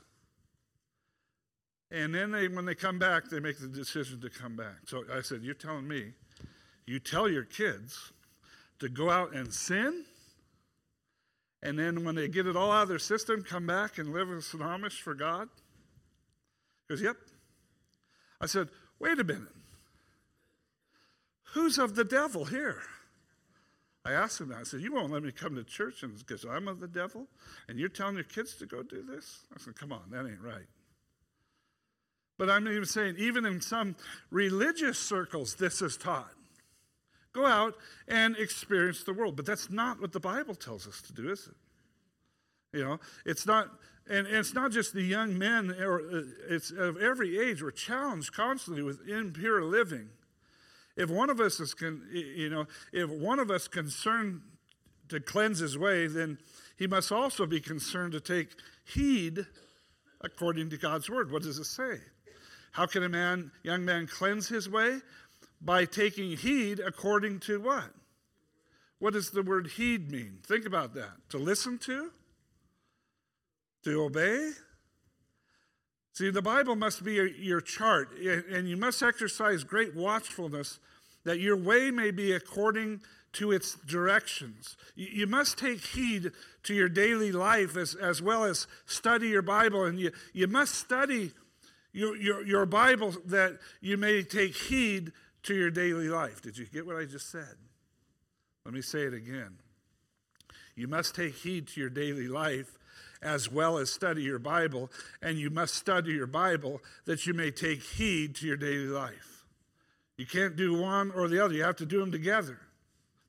And 1.90 2.14
then 2.14 2.32
they, 2.32 2.48
when 2.48 2.66
they 2.66 2.76
come 2.76 3.00
back, 3.00 3.30
they 3.30 3.40
make 3.40 3.60
the 3.60 3.68
decision 3.68 4.20
to 4.22 4.30
come 4.30 4.56
back. 4.56 4.88
So 4.88 5.04
I 5.14 5.22
said, 5.22 5.42
You're 5.42 5.54
telling 5.54 5.88
me, 5.88 6.14
you 6.86 7.00
tell 7.00 7.30
your 7.30 7.46
kids 7.46 8.12
to 8.80 8.90
go 8.90 9.10
out 9.10 9.34
and 9.34 9.54
sin, 9.54 10.06
and 11.64 11.80
then 11.80 12.04
when 12.04 12.16
they 12.16 12.28
get 12.28 12.46
it 12.46 12.56
all 12.56 12.72
out 12.72 12.84
of 12.84 12.90
their 12.90 13.00
system, 13.00 13.44
come 13.44 13.66
back 13.66 13.98
and 13.98 14.14
live 14.14 14.30
as 14.30 14.54
an 14.54 14.60
Amish 14.60 15.02
for 15.02 15.14
God? 15.14 15.50
He 16.88 16.94
goes, 16.94 17.02
Yep. 17.02 17.18
I 18.42 18.46
said, 18.46 18.70
Wait 19.00 19.20
a 19.20 19.24
minute. 19.24 19.48
Who's 21.54 21.78
of 21.78 21.96
the 21.96 22.04
devil 22.04 22.46
here? 22.46 22.82
I 24.06 24.12
asked 24.12 24.40
him 24.40 24.50
that. 24.50 24.60
I 24.60 24.64
said, 24.64 24.82
You 24.82 24.94
won't 24.94 25.12
let 25.12 25.24
me 25.24 25.32
come 25.32 25.56
to 25.56 25.64
church 25.64 26.04
because 26.18 26.46
I'm 26.46 26.68
of 26.68 26.80
the 26.80 26.88
devil? 26.88 27.28
And 27.68 27.80
you're 27.80 27.90
telling 27.90 28.16
your 28.16 28.24
kids 28.26 28.56
to 28.56 28.66
go 28.66 28.84
do 28.84 29.04
this? 29.04 29.40
I 29.56 29.60
said, 29.60 29.76
Come 29.76 29.92
on, 29.92 30.04
that 30.12 30.28
ain't 30.28 30.42
right. 30.42 30.68
But 32.38 32.50
I'm 32.50 32.68
even 32.68 32.86
saying, 32.86 33.16
even 33.18 33.46
in 33.46 33.62
some 33.62 33.96
religious 34.30 35.00
circles, 35.00 35.56
this 35.56 35.82
is 35.82 35.98
taught. 35.98 36.32
Go 37.34 37.46
out 37.46 37.76
and 38.08 38.36
experience 38.38 39.04
the 39.04 39.14
world. 39.14 39.36
But 39.36 39.46
that's 39.46 39.70
not 39.70 40.00
what 40.00 40.12
the 40.12 40.20
Bible 40.20 40.56
tells 40.56 40.88
us 40.88 41.02
to 41.04 41.14
do, 41.14 41.30
is 41.32 41.48
it? 41.48 42.78
You 42.78 42.84
know, 42.84 43.00
it's 43.26 43.46
not, 43.46 43.70
and, 44.10 44.28
it's 44.28 44.54
not 44.54 44.72
just 44.72 44.94
the 44.94 45.02
young 45.02 45.38
men, 45.38 45.72
or 45.80 46.00
uh, 46.00 46.22
it's 46.50 46.72
of 46.72 46.98
every 46.98 47.40
age. 47.40 47.64
We're 47.64 47.72
challenged 47.72 48.34
constantly 48.34 48.84
with 48.84 49.08
impure 49.08 49.64
living. 49.64 50.10
If 50.96 51.10
one 51.10 51.30
of 51.30 51.40
us 51.40 51.60
is, 51.60 51.74
con, 51.74 52.04
you 52.12 52.50
know, 52.50 52.66
if 52.92 53.10
one 53.10 53.40
of 53.40 53.52
us 53.52 53.68
concerned 53.68 54.42
to 55.10 55.20
cleanse 55.20 55.60
his 55.60 55.78
way, 55.78 56.08
then 56.08 56.40
he 56.78 56.88
must 56.88 57.12
also 57.12 57.46
be 57.46 57.60
concerned 57.60 58.14
to 58.14 58.20
take 58.20 58.50
heed 58.84 59.46
according 60.22 60.70
to 60.72 60.78
God's 60.78 61.10
word. 61.10 61.32
What 61.32 61.44
does 61.44 61.60
it 61.60 61.66
say? 61.66 62.00
How 62.78 62.86
can 62.86 63.04
a 63.04 63.10
man, 63.10 63.52
young 63.64 63.84
man, 63.84 64.08
cleanse 64.08 64.48
his 64.48 64.70
way? 64.70 65.02
by 65.62 65.86
taking 65.86 66.38
heed 66.38 66.80
according 66.80 67.40
to 67.42 67.60
what? 67.60 67.92
What 69.00 69.14
does 69.14 69.32
the 69.32 69.44
word 69.44 69.68
heed 69.76 70.12
mean? 70.12 70.40
Think 70.46 70.66
about 70.66 70.94
that. 70.96 71.12
To 71.30 71.38
listen 71.38 71.78
to? 71.80 72.12
To 73.84 74.04
obey? 74.04 74.52
See, 76.14 76.32
the 76.32 76.42
Bible 76.42 76.76
must 76.76 77.04
be 77.04 77.14
your 77.14 77.62
chart, 77.62 78.10
and 78.18 78.68
you 78.68 78.76
must 78.76 79.04
exercise 79.04 79.64
great 79.64 79.96
watchfulness 79.96 80.80
that 81.26 81.40
your 81.40 81.56
way 81.56 81.92
may 81.92 82.10
be 82.10 82.32
according 82.32 83.02
to 83.34 83.52
its 83.52 83.76
directions. 83.86 84.78
You 84.96 85.28
must 85.28 85.60
take 85.60 85.86
heed 85.86 86.32
to 86.64 86.74
your 86.74 86.90
daily 86.90 87.32
life 87.32 87.78
as, 87.78 87.94
as 87.94 88.20
well 88.20 88.46
as 88.46 88.66
study 88.88 89.28
your 89.28 89.44
Bible, 89.44 89.84
and 89.84 90.00
you, 90.00 90.12
you 90.34 90.48
must 90.48 90.74
study 90.74 91.34
your, 91.98 92.16
your, 92.16 92.46
your 92.46 92.66
Bible 92.68 93.16
that 93.26 93.58
you 93.82 93.98
may 93.98 94.22
take 94.22 94.56
heed 94.56 95.12
to 95.44 95.56
your 95.56 95.72
daily 95.72 96.10
life. 96.10 96.44
Did 96.44 96.56
you 96.56 96.66
get 96.66 96.86
what 96.86 96.96
I 96.96 97.06
just 97.06 97.32
said? 97.32 97.56
Let 98.66 98.74
me 98.74 98.82
say 98.82 99.02
it 99.02 99.16
again. 99.16 99.58
You 100.76 100.88
must 100.88 101.16
take 101.16 101.34
heed 101.34 101.68
to 101.70 101.82
your 101.82 101.90
daily 101.90 102.28
life 102.28 102.78
as 103.24 103.52
well 103.52 103.80
as 103.80 103.92
study 103.92 104.22
your 104.22 104.38
Bible, 104.38 104.92
and 105.24 105.40
you 105.40 105.50
must 105.50 105.74
study 105.74 106.12
your 106.12 106.28
Bible 106.28 106.82
that 107.06 107.26
you 107.26 107.34
may 107.34 107.50
take 107.50 107.82
heed 107.82 108.36
to 108.36 108.46
your 108.46 108.58
daily 108.58 108.86
life. 108.86 109.44
You 110.18 110.28
can't 110.28 110.56
do 110.56 110.80
one 110.80 111.12
or 111.12 111.28
the 111.28 111.44
other, 111.44 111.56
you 111.56 111.64
have 111.64 111.78
to 111.78 111.86
do 111.88 112.00
them 112.00 112.12
together. 112.12 112.60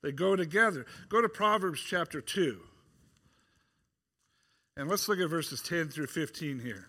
They 0.03 0.13
go 0.13 0.37
together. 0.37 0.85
Go 1.09 1.23
to 1.23 1.29
Proverbs 1.29 1.81
chapter 1.81 2.21
2. 2.21 2.61
And 4.77 4.91
let's 4.91 5.09
look 5.09 5.19
at 5.21 5.31
verses 5.31 5.63
10 5.63 5.89
through 5.89 6.09
15 6.09 6.61
here. 6.61 6.89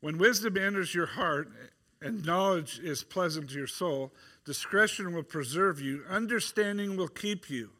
When 0.00 0.18
wisdom 0.18 0.56
enters 0.56 0.94
your 0.94 1.06
heart 1.06 1.50
and 2.02 2.24
knowledge 2.24 2.80
is 2.82 3.04
pleasant 3.04 3.50
to 3.50 3.56
your 3.56 3.66
soul. 3.66 4.12
Discretion 4.44 5.14
will 5.14 5.22
preserve 5.22 5.80
you, 5.80 6.02
understanding 6.08 6.96
will 6.96 7.08
keep 7.08 7.50
you, 7.50 7.70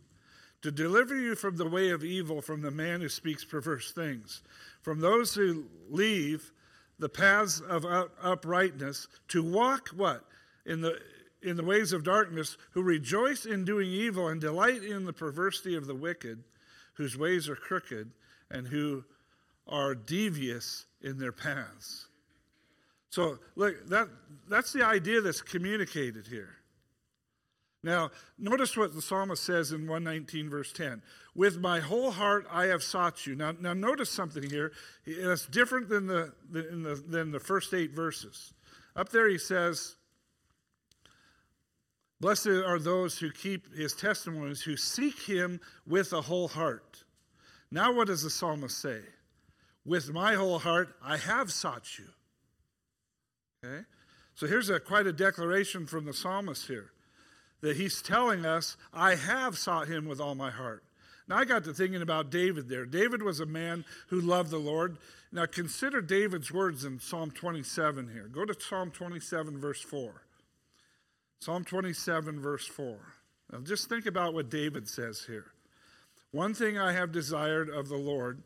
to 0.63 0.71
deliver 0.71 1.17
you 1.17 1.35
from 1.35 1.57
the 1.57 1.69
way 1.69 1.91
of 1.91 2.05
evil, 2.05 2.43
from 2.43 2.61
the 2.61 2.71
man 2.71 3.01
who 3.01 3.09
speaks 3.09 3.45
perverse 3.45 3.93
things, 3.93 4.43
from 4.83 5.01
those 5.01 5.35
who 5.35 5.65
leave 5.89 6.53
the 6.99 7.09
paths 7.09 7.61
of 7.61 7.87
uprightness, 8.23 9.09
to 9.29 9.43
walk 9.43 9.89
what? 9.89 10.25
In 10.67 10.83
the 10.83 11.01
in 11.43 11.57
the 11.57 11.65
ways 11.65 11.95
of 11.95 12.05
darkness, 12.05 12.59
who 12.73 12.83
rejoice 12.83 13.47
in 13.47 13.65
doing 13.65 13.89
evil 13.89 14.29
and 14.29 14.43
delight 14.43 14.85
in 14.85 15.07
the 15.07 15.13
perversity 15.15 15.75
of 15.75 15.87
the 15.87 15.95
wicked, 15.95 16.45
whose 16.93 17.17
ways 17.17 17.49
are 17.49 17.57
crooked, 17.57 18.11
and 18.51 18.69
who 18.69 19.03
are 19.67 19.95
devious 19.95 20.85
in 21.01 21.19
their 21.19 21.33
paths. 21.33 22.09
So, 23.11 23.39
look, 23.57 23.87
that, 23.89 24.09
that's 24.49 24.73
the 24.73 24.85
idea 24.85 25.21
that's 25.21 25.43
communicated 25.43 26.27
here. 26.29 26.57
Now, 27.83 28.11
notice 28.39 28.77
what 28.77 28.95
the 28.95 29.03
psalmist 29.03 29.43
says 29.43 29.73
in 29.73 29.87
119, 29.87 30.51
verse 30.51 30.73
10. 30.73 31.03
With 31.35 31.59
my 31.59 31.81
whole 31.81 32.11
heart 32.11 32.47
I 32.51 32.67
have 32.67 32.83
sought 32.83 33.27
you. 33.27 33.35
Now, 33.35 33.53
now 33.59 33.73
notice 33.73 34.11
something 34.11 34.43
here. 34.43 34.73
It's 35.07 35.47
different 35.47 35.89
than 35.89 36.07
the, 36.07 36.33
the, 36.51 37.03
than 37.09 37.31
the 37.31 37.41
first 37.41 37.73
eight 37.73 37.93
verses. 37.93 38.53
Up 38.95 39.09
there 39.09 39.29
he 39.29 39.39
says, 39.39 39.97
Blessed 42.21 42.49
are 42.49 42.79
those 42.79 43.19
who 43.19 43.31
keep 43.31 43.75
his 43.75 43.95
testimonies, 43.95 44.61
who 44.61 44.77
seek 44.77 45.19
him 45.19 45.59
with 45.87 46.13
a 46.13 46.21
whole 46.21 46.49
heart. 46.49 47.03
Now, 47.71 47.95
what 47.95 48.09
does 48.09 48.23
the 48.23 48.31
psalmist 48.31 48.79
say? 48.79 49.01
With 49.87 50.13
my 50.13 50.35
whole 50.35 50.59
heart 50.59 50.95
I 51.03 51.17
have 51.17 51.51
sought 51.51 51.99
you. 51.99 52.05
Okay? 53.65 53.85
So 54.35 54.47
here's 54.47 54.71
a, 54.71 54.81
quite 54.81 55.07
a 55.07 55.13
declaration 55.13 55.87
from 55.87 56.05
the 56.05 56.15
psalmist 56.15 56.67
here 56.67 56.91
that 57.61 57.77
he's 57.77 58.01
telling 58.01 58.47
us, 58.47 58.77
I 58.93 59.15
have 59.17 59.59
sought 59.59 59.89
him 59.89 60.07
with 60.07 60.21
all 60.21 60.35
my 60.35 60.51
heart. 60.51 60.83
Now 61.29 61.37
I 61.37 61.45
got 61.45 61.65
to 61.65 61.75
thinking 61.75 62.03
about 62.03 62.31
David 62.31 62.69
there. 62.69 62.87
David 62.87 63.23
was 63.23 63.39
a 63.39 63.47
man 63.47 63.85
who 64.09 64.21
loved 64.21 64.51
the 64.51 64.59
Lord. 64.59 64.97
Now 65.31 65.47
consider 65.47 66.01
David's 66.01 66.51
words 66.51 66.85
in 66.85 66.99
Psalm 66.99 67.31
27 67.31 68.09
here. 68.13 68.29
Go 68.33 68.45
to 68.45 68.57
Psalm 68.59 68.91
27, 68.91 69.59
verse 69.59 69.81
4. 69.81 70.23
Psalm 71.41 71.65
27, 71.65 72.41
verse 72.41 72.67
4. 72.67 72.97
Now 73.53 73.61
just 73.61 73.89
think 73.89 74.07
about 74.07 74.35
what 74.35 74.51
David 74.51 74.89
says 74.89 75.25
here. 75.27 75.47
One 76.33 76.55
thing 76.55 76.79
I 76.79 76.93
have 76.93 77.13
desired 77.13 77.69
of 77.69 77.89
the 77.89 77.97
Lord 77.97 78.43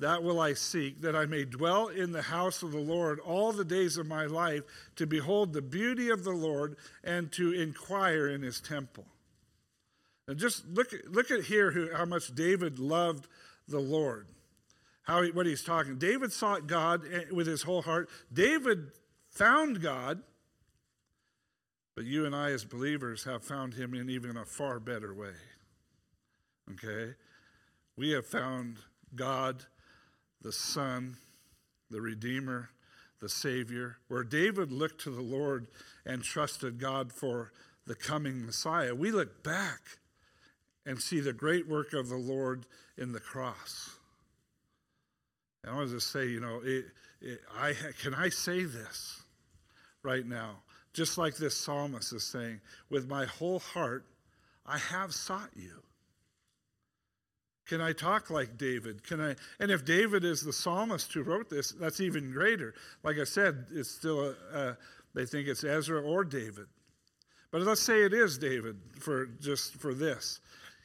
that 0.00 0.22
will 0.22 0.40
I 0.40 0.54
seek, 0.54 1.02
that 1.02 1.14
I 1.14 1.26
may 1.26 1.44
dwell 1.44 1.88
in 1.88 2.12
the 2.12 2.22
house 2.22 2.62
of 2.62 2.72
the 2.72 2.78
Lord 2.78 3.20
all 3.20 3.52
the 3.52 3.66
days 3.66 3.98
of 3.98 4.06
my 4.06 4.24
life, 4.24 4.62
to 4.96 5.06
behold 5.06 5.52
the 5.52 5.62
beauty 5.62 6.08
of 6.08 6.24
the 6.24 6.32
Lord 6.32 6.76
and 7.04 7.30
to 7.32 7.52
inquire 7.52 8.26
in 8.26 8.42
his 8.42 8.60
temple. 8.60 9.04
And 10.26 10.38
just 10.38 10.66
look, 10.68 10.94
look 11.06 11.30
at 11.30 11.44
here 11.44 11.70
who, 11.70 11.94
how 11.94 12.06
much 12.06 12.34
David 12.34 12.78
loved 12.78 13.28
the 13.68 13.78
Lord. 13.78 14.28
How 15.02 15.22
he, 15.22 15.32
what 15.32 15.44
he's 15.44 15.62
talking. 15.62 15.98
David 15.98 16.32
sought 16.32 16.66
God 16.66 17.02
eh, 17.12 17.24
with 17.30 17.46
his 17.46 17.62
whole 17.62 17.82
heart. 17.82 18.08
David 18.32 18.92
found 19.28 19.82
God, 19.82 20.22
but 21.94 22.04
you 22.04 22.24
and 22.24 22.34
I, 22.34 22.52
as 22.52 22.64
believers, 22.64 23.24
have 23.24 23.44
found 23.44 23.74
him 23.74 23.92
in 23.92 24.08
even 24.08 24.36
a 24.38 24.46
far 24.46 24.80
better 24.80 25.12
way. 25.12 25.34
Okay? 26.72 27.14
We 27.96 28.12
have 28.12 28.24
found 28.24 28.78
God 29.14 29.66
the 30.42 30.52
Son, 30.52 31.16
the 31.90 32.00
Redeemer, 32.00 32.70
the 33.20 33.28
Savior, 33.28 33.98
where 34.08 34.24
David 34.24 34.72
looked 34.72 35.02
to 35.02 35.10
the 35.10 35.20
Lord 35.20 35.66
and 36.06 36.22
trusted 36.22 36.78
God 36.78 37.12
for 37.12 37.52
the 37.86 37.94
coming 37.94 38.46
Messiah, 38.46 38.94
we 38.94 39.10
look 39.10 39.42
back 39.42 39.80
and 40.86 41.00
see 41.00 41.20
the 41.20 41.32
great 41.32 41.68
work 41.68 41.92
of 41.92 42.08
the 42.08 42.16
Lord 42.16 42.66
in 42.96 43.12
the 43.12 43.20
cross. 43.20 43.96
And 45.62 45.72
I 45.72 45.76
want 45.76 45.88
to 45.88 45.96
just 45.96 46.10
say, 46.10 46.26
you 46.28 46.40
know, 46.40 46.60
it, 46.64 46.86
it, 47.20 47.40
I, 47.54 47.74
can 48.02 48.14
I 48.14 48.30
say 48.30 48.64
this 48.64 49.22
right 50.02 50.26
now? 50.26 50.56
Just 50.92 51.18
like 51.18 51.36
this 51.36 51.56
psalmist 51.56 52.12
is 52.12 52.24
saying, 52.24 52.60
with 52.88 53.08
my 53.08 53.26
whole 53.26 53.58
heart, 53.60 54.04
I 54.66 54.78
have 54.78 55.12
sought 55.12 55.50
you. 55.54 55.82
Can 57.70 57.80
I 57.80 57.92
talk 57.92 58.30
like 58.30 58.58
David? 58.58 59.04
Can 59.04 59.20
I? 59.20 59.36
And 59.60 59.70
if 59.70 59.84
David 59.84 60.24
is 60.24 60.40
the 60.40 60.52
psalmist 60.52 61.12
who 61.12 61.22
wrote 61.22 61.48
this, 61.48 61.70
that's 61.70 62.00
even 62.00 62.32
greater. 62.32 62.74
Like 63.04 63.18
I 63.18 63.22
said, 63.22 63.66
it's 63.70 63.88
still 63.88 64.34
a, 64.52 64.76
they 65.14 65.24
think 65.24 65.46
it's 65.46 65.62
Ezra 65.62 66.02
or 66.02 66.24
David. 66.24 66.66
But 67.52 67.60
let's 67.60 67.80
say 67.80 68.02
it 68.02 68.12
is 68.12 68.38
David 68.38 68.76
for 68.98 69.26
just 69.26 69.74
for 69.74 69.94
this. 69.94 70.40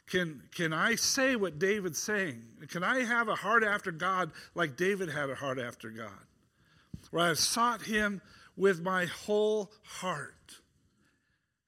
Can 0.05 0.43
can 0.53 0.73
I 0.73 0.93
say 0.93 1.35
what 1.35 1.57
David's 1.57 1.97
saying? 1.97 2.43
Can 2.69 2.83
I 2.83 3.03
have 3.03 3.29
a 3.29 3.35
heart 3.35 3.63
after 3.63 3.91
God 3.91 4.29
like 4.53 4.77
David 4.77 5.09
had 5.09 5.31
a 5.31 5.35
heart 5.35 5.57
after 5.57 5.89
God? 5.89 6.11
Where 7.09 7.23
I 7.23 7.27
have 7.29 7.39
sought 7.39 7.81
him 7.81 8.21
with 8.55 8.83
my 8.83 9.05
whole 9.05 9.71
heart. 9.81 10.57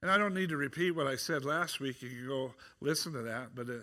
And 0.00 0.12
I 0.12 0.16
don't 0.16 0.32
need 0.34 0.50
to 0.50 0.56
repeat 0.56 0.92
what 0.92 1.08
I 1.08 1.16
said 1.16 1.44
last 1.44 1.80
week. 1.80 2.02
You 2.02 2.08
can 2.08 2.28
go 2.28 2.54
listen 2.80 3.12
to 3.14 3.22
that. 3.22 3.56
But 3.56 3.68
uh, 3.68 3.78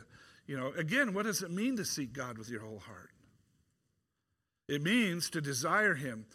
you 0.46 0.58
know, 0.58 0.72
again, 0.78 1.14
what 1.14 1.26
does 1.26 1.42
it 1.42 1.52
mean 1.52 1.78
to 1.78 1.86
seek 1.86 2.14
God 2.14 2.38
with 2.38 2.50
your 2.50 2.62
whole 2.62 2.80
heart? 2.80 3.10
It 4.68 4.82
means 4.82 5.30
to 5.32 5.42
desire 5.42 5.96
Him, 5.96 6.26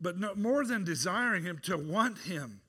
but 0.00 0.18
no, 0.18 0.34
more 0.34 0.64
than 0.64 0.84
desiring 0.84 1.44
Him, 1.44 1.58
to 1.64 1.76
want 1.76 2.18
Him, 2.18 2.60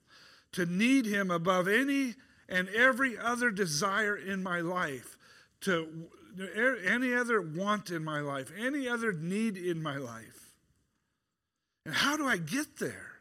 to 0.54 0.66
need 0.66 1.06
Him 1.06 1.32
above 1.32 1.68
any 1.68 2.16
and 2.50 2.68
every 2.70 3.18
other 3.18 3.50
desire 3.50 4.16
in 4.16 4.44
my 4.44 4.60
life, 4.62 5.18
to 5.62 5.88
any 6.86 7.14
other 7.14 7.42
want 7.42 7.90
in 7.90 8.04
my 8.04 8.20
life, 8.20 8.52
any 8.58 8.88
other 8.88 9.14
need 9.14 9.58
in 9.58 9.82
my 9.82 9.98
life. 9.98 10.54
And 11.86 11.96
how 11.96 12.18
do 12.18 12.28
I 12.28 12.38
get 12.38 12.78
there? 12.80 13.12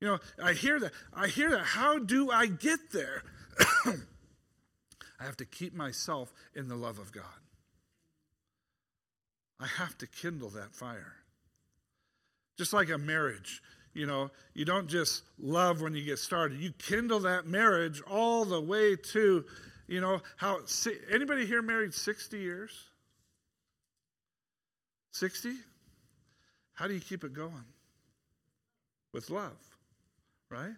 You 0.00 0.08
know, 0.08 0.18
I 0.42 0.52
hear 0.54 0.80
that. 0.80 0.92
I 1.12 1.28
hear 1.28 1.50
that. 1.50 1.64
How 1.64 1.98
do 1.98 2.30
I 2.30 2.46
get 2.46 2.92
there? 2.92 3.22
I 5.20 5.24
have 5.24 5.36
to 5.36 5.44
keep 5.44 5.74
myself 5.74 6.32
in 6.54 6.68
the 6.68 6.76
love 6.76 6.98
of 6.98 7.12
God. 7.12 7.24
I 9.60 9.66
have 9.66 9.96
to 9.98 10.06
kindle 10.06 10.48
that 10.50 10.74
fire. 10.74 11.12
Just 12.56 12.72
like 12.72 12.88
a 12.88 12.96
marriage, 12.96 13.62
you 13.92 14.06
know, 14.06 14.30
you 14.54 14.64
don't 14.64 14.88
just 14.88 15.22
love 15.38 15.82
when 15.82 15.94
you 15.94 16.02
get 16.02 16.18
started. 16.18 16.58
You 16.58 16.72
kindle 16.72 17.20
that 17.20 17.46
marriage 17.46 18.00
all 18.10 18.46
the 18.46 18.60
way 18.60 18.96
to, 18.96 19.44
you 19.86 20.00
know, 20.00 20.22
how 20.36 20.60
anybody 21.12 21.44
here 21.44 21.60
married 21.60 21.92
60 21.92 22.38
years? 22.38 22.70
60? 25.12 25.52
How 26.72 26.86
do 26.86 26.94
you 26.94 27.00
keep 27.00 27.24
it 27.24 27.34
going? 27.34 27.64
With 29.12 29.28
love, 29.28 29.58
right? 30.48 30.72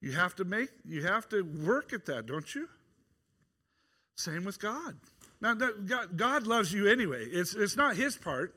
You 0.00 0.12
have 0.12 0.34
to 0.36 0.44
make, 0.44 0.70
you 0.84 1.02
have 1.02 1.28
to 1.30 1.42
work 1.42 1.92
at 1.92 2.06
that, 2.06 2.26
don't 2.26 2.54
you? 2.54 2.68
Same 4.16 4.44
with 4.44 4.60
God. 4.60 4.96
Now, 5.40 5.54
God, 5.54 6.46
loves 6.46 6.72
you 6.72 6.88
anyway. 6.88 7.26
It's, 7.26 7.54
it's 7.54 7.76
not 7.76 7.96
his 7.96 8.16
part, 8.16 8.54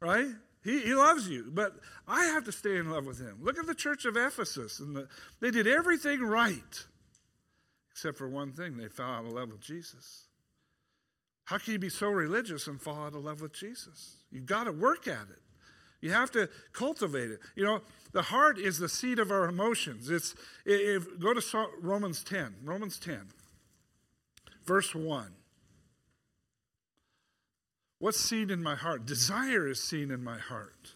right? 0.00 0.28
He, 0.64 0.80
he 0.80 0.94
loves 0.94 1.28
you, 1.28 1.50
but 1.52 1.76
I 2.06 2.24
have 2.26 2.44
to 2.44 2.52
stay 2.52 2.76
in 2.76 2.90
love 2.90 3.06
with 3.06 3.20
him. 3.20 3.38
Look 3.40 3.58
at 3.58 3.66
the 3.66 3.74
church 3.74 4.04
of 4.04 4.16
Ephesus. 4.16 4.80
and 4.80 4.96
the, 4.96 5.08
They 5.40 5.50
did 5.50 5.66
everything 5.66 6.20
right, 6.20 6.84
except 7.92 8.18
for 8.18 8.28
one 8.28 8.52
thing 8.52 8.76
they 8.76 8.88
fell 8.88 9.06
out 9.06 9.24
of 9.24 9.32
love 9.32 9.50
with 9.50 9.60
Jesus. 9.60 10.24
How 11.44 11.58
can 11.58 11.74
you 11.74 11.78
be 11.78 11.88
so 11.88 12.08
religious 12.08 12.66
and 12.66 12.80
fall 12.80 13.04
out 13.04 13.14
of 13.14 13.24
love 13.24 13.40
with 13.40 13.52
Jesus? 13.52 14.16
You've 14.30 14.46
got 14.46 14.64
to 14.64 14.72
work 14.72 15.06
at 15.06 15.28
it. 15.30 15.40
You 16.00 16.12
have 16.12 16.30
to 16.32 16.48
cultivate 16.72 17.30
it. 17.30 17.40
You 17.56 17.64
know, 17.64 17.80
the 18.12 18.22
heart 18.22 18.58
is 18.58 18.78
the 18.78 18.88
seat 18.88 19.18
of 19.18 19.30
our 19.30 19.48
emotions. 19.48 20.10
It's 20.10 20.34
if 20.64 21.18
go 21.18 21.34
to 21.34 21.68
Romans 21.80 22.22
10. 22.22 22.56
Romans 22.64 22.98
10. 22.98 23.20
Verse 24.68 24.94
1. 24.94 25.32
What's 28.00 28.20
seen 28.20 28.50
in 28.50 28.62
my 28.62 28.74
heart? 28.74 29.06
Desire 29.06 29.66
is 29.66 29.82
seen 29.82 30.10
in 30.10 30.22
my 30.22 30.36
heart. 30.36 30.92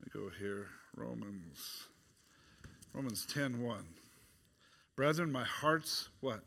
Let 0.00 0.12
me 0.16 0.20
go 0.20 0.28
here. 0.36 0.66
Romans. 0.96 1.84
Romans 2.92 3.24
10 3.32 3.62
1. 3.62 3.84
Brethren, 4.96 5.30
my 5.30 5.44
heart's 5.44 6.08
what? 6.18 6.40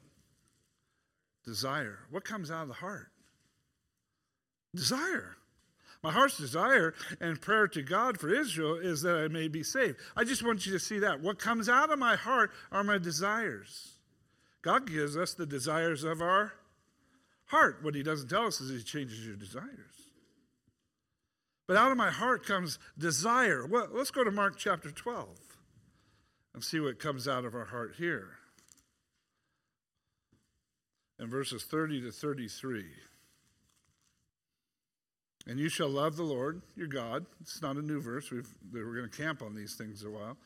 Desire. 1.45 1.99
What 2.11 2.25
comes 2.25 2.51
out 2.51 2.63
of 2.63 2.67
the 2.67 2.73
heart? 2.73 3.07
Desire. 4.75 5.37
My 6.01 6.11
heart's 6.11 6.37
desire 6.37 6.93
and 7.19 7.41
prayer 7.41 7.67
to 7.67 7.81
God 7.81 8.19
for 8.19 8.33
Israel 8.33 8.75
is 8.75 9.01
that 9.01 9.17
I 9.17 9.27
may 9.27 9.49
be 9.49 9.63
saved. 9.63 9.97
I 10.15 10.23
just 10.23 10.43
want 10.43 10.65
you 10.65 10.71
to 10.71 10.79
see 10.79 10.99
that. 10.99 11.19
What 11.19 11.39
comes 11.39 11.67
out 11.67 11.91
of 11.91 11.99
my 11.99 12.15
heart 12.15 12.51
are 12.71 12.83
my 12.83 12.97
desires. 12.97 13.95
God 14.61 14.89
gives 14.89 15.17
us 15.17 15.33
the 15.33 15.45
desires 15.45 16.03
of 16.03 16.21
our 16.21 16.53
heart. 17.47 17.79
What 17.81 17.95
he 17.95 18.03
doesn't 18.03 18.29
tell 18.29 18.45
us 18.45 18.61
is 18.61 18.69
he 18.69 18.83
changes 18.83 19.25
your 19.25 19.35
desires. 19.35 19.67
But 21.67 21.77
out 21.77 21.91
of 21.91 21.97
my 21.97 22.11
heart 22.11 22.45
comes 22.45 22.79
desire. 22.97 23.65
Well, 23.65 23.89
let's 23.91 24.11
go 24.11 24.23
to 24.23 24.31
Mark 24.31 24.57
chapter 24.57 24.91
12 24.91 25.27
and 26.53 26.63
see 26.63 26.79
what 26.79 26.97
comes 26.97 27.27
out 27.27 27.45
of 27.45 27.53
our 27.53 27.65
heart 27.65 27.95
here. 27.97 28.29
In 31.19 31.29
verses 31.29 31.63
30 31.63 32.01
to 32.03 32.11
33. 32.11 32.85
And 35.47 35.59
you 35.59 35.69
shall 35.69 35.89
love 35.89 36.15
the 36.15 36.23
Lord 36.23 36.61
your 36.75 36.87
God. 36.87 37.25
It's 37.41 37.61
not 37.61 37.77
a 37.77 37.81
new 37.81 38.01
verse. 38.01 38.29
We've, 38.31 38.47
we're 38.71 38.95
going 38.95 39.09
to 39.09 39.17
camp 39.17 39.41
on 39.41 39.55
these 39.55 39.75
things 39.75 40.03
a 40.03 40.09
while. 40.09 40.37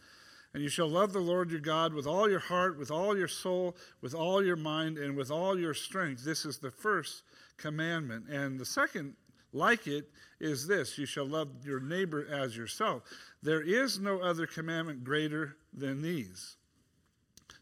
And 0.53 0.61
you 0.61 0.69
shall 0.69 0.87
love 0.87 1.13
the 1.13 1.19
Lord 1.19 1.49
your 1.49 1.59
God 1.59 1.93
with 1.93 2.05
all 2.05 2.29
your 2.29 2.39
heart, 2.39 2.77
with 2.77 2.91
all 2.91 3.17
your 3.17 3.27
soul, 3.27 3.75
with 4.01 4.13
all 4.13 4.45
your 4.45 4.55
mind, 4.55 4.97
and 4.99 5.17
with 5.17 5.31
all 5.31 5.59
your 5.59 5.73
strength. 5.73 6.23
This 6.23 6.45
is 6.45 6.59
the 6.59 6.69
first 6.69 7.23
commandment. 7.57 8.29
And 8.29 8.59
the 8.59 8.65
second, 8.65 9.15
like 9.51 9.87
it, 9.87 10.09
is 10.39 10.67
this 10.67 10.97
you 10.97 11.05
shall 11.05 11.25
love 11.25 11.49
your 11.65 11.79
neighbor 11.79 12.27
as 12.29 12.55
yourself. 12.55 13.03
There 13.41 13.61
is 13.61 13.99
no 13.99 14.19
other 14.19 14.45
commandment 14.45 15.03
greater 15.03 15.55
than 15.73 16.01
these. 16.01 16.57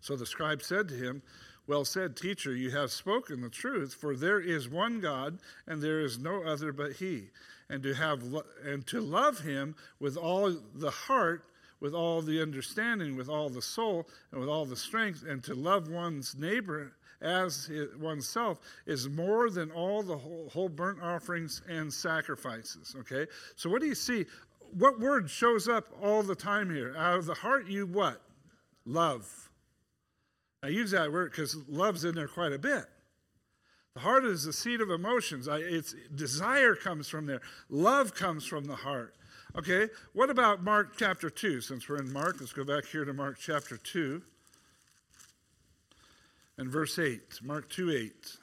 So 0.01 0.15
the 0.15 0.25
scribe 0.25 0.63
said 0.63 0.89
to 0.89 0.95
him, 0.95 1.21
Well 1.67 1.85
said, 1.85 2.17
teacher, 2.17 2.55
you 2.55 2.71
have 2.71 2.91
spoken 2.91 3.41
the 3.41 3.49
truth, 3.49 3.93
for 3.93 4.15
there 4.15 4.39
is 4.39 4.67
one 4.67 4.99
God, 4.99 5.39
and 5.67 5.81
there 5.81 6.01
is 6.01 6.17
no 6.17 6.43
other 6.43 6.73
but 6.73 6.93
He. 6.93 7.29
And 7.69 7.81
to 7.83 7.93
have 7.93 8.23
and 8.65 8.85
to 8.87 8.99
love 8.99 9.39
Him 9.39 9.75
with 9.99 10.17
all 10.17 10.51
the 10.75 10.91
heart 10.91 11.45
with 11.81 11.93
all 11.93 12.21
the 12.21 12.41
understanding, 12.41 13.17
with 13.17 13.27
all 13.27 13.49
the 13.49 13.61
soul, 13.61 14.07
and 14.31 14.39
with 14.39 14.47
all 14.47 14.65
the 14.65 14.75
strength, 14.75 15.25
and 15.27 15.43
to 15.43 15.55
love 15.55 15.89
one's 15.89 16.35
neighbor 16.37 16.93
as 17.21 17.69
oneself 17.99 18.59
is 18.85 19.09
more 19.09 19.49
than 19.49 19.69
all 19.71 20.01
the 20.01 20.17
whole, 20.17 20.49
whole 20.49 20.69
burnt 20.69 21.01
offerings 21.01 21.61
and 21.67 21.91
sacrifices. 21.91 22.95
Okay? 22.99 23.27
So, 23.55 23.69
what 23.69 23.81
do 23.81 23.87
you 23.87 23.95
see? 23.95 24.25
What 24.77 24.99
word 24.99 25.29
shows 25.29 25.67
up 25.67 25.87
all 26.01 26.23
the 26.23 26.35
time 26.35 26.73
here? 26.73 26.95
Out 26.95 27.19
of 27.19 27.25
the 27.25 27.33
heart, 27.33 27.67
you 27.67 27.85
what? 27.85 28.21
Love. 28.85 29.50
I 30.63 30.67
use 30.67 30.91
that 30.91 31.11
word 31.11 31.31
because 31.31 31.57
love's 31.67 32.05
in 32.05 32.15
there 32.15 32.27
quite 32.27 32.53
a 32.53 32.59
bit. 32.59 32.85
The 33.95 33.99
heart 33.99 34.25
is 34.25 34.45
the 34.45 34.53
seat 34.53 34.79
of 34.79 34.89
emotions. 34.89 35.47
I, 35.47 35.57
it's 35.57 35.95
desire 36.15 36.75
comes 36.75 37.09
from 37.09 37.25
there. 37.25 37.41
Love 37.69 38.13
comes 38.13 38.45
from 38.45 38.65
the 38.65 38.75
heart. 38.75 39.15
Okay, 39.57 39.89
what 40.13 40.29
about 40.29 40.63
Mark 40.63 40.93
chapter 40.97 41.29
2? 41.29 41.59
Since 41.59 41.89
we're 41.89 41.97
in 41.97 42.13
Mark, 42.13 42.37
let's 42.39 42.53
go 42.53 42.63
back 42.63 42.85
here 42.85 43.03
to 43.03 43.13
Mark 43.13 43.37
chapter 43.37 43.75
2 43.75 44.21
and 46.57 46.69
verse 46.69 46.97
8. 46.97 47.39
Mark 47.43 47.69
2 47.69 47.91
8. 47.91 48.37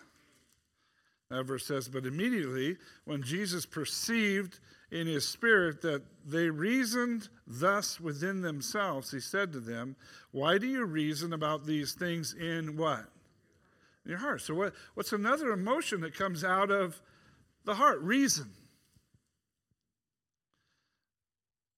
That 1.31 1.45
verse 1.45 1.67
says, 1.67 1.89
But 1.89 2.05
immediately 2.05 2.77
when 3.05 3.23
Jesus 3.23 3.65
perceived 3.65 4.59
in 4.91 5.07
his 5.07 5.29
spirit 5.29 5.83
that 5.83 6.03
they 6.25 6.49
reasoned 6.49 7.29
thus 7.47 8.01
within 8.01 8.41
themselves, 8.41 9.11
he 9.11 9.21
said 9.21 9.53
to 9.53 9.61
them, 9.61 9.97
Why 10.31 10.59
do 10.59 10.67
you 10.67 10.85
reason 10.85 11.33
about 11.33 11.67
these 11.67 11.93
things 11.93 12.35
in 12.35 12.77
what? 12.77 13.05
In 14.05 14.11
your 14.11 14.19
heart. 14.19 14.43
So, 14.43 14.55
what, 14.55 14.75
what's 14.95 15.13
another 15.13 15.53
emotion 15.53 16.01
that 16.01 16.15
comes 16.15 16.43
out 16.43 16.71
of 16.71 17.01
the 17.65 17.75
heart? 17.75 18.01
Reason. 18.01 18.51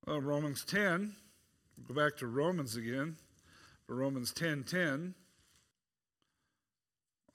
Well, 0.06 0.20
Romans 0.20 0.64
10, 0.64 1.14
we'll 1.76 1.94
go 1.94 2.04
back 2.04 2.16
to 2.18 2.26
Romans 2.26 2.76
again. 2.76 3.16
For 3.86 3.96
Romans 3.96 4.32
10 4.32 4.64
10, 4.64 5.14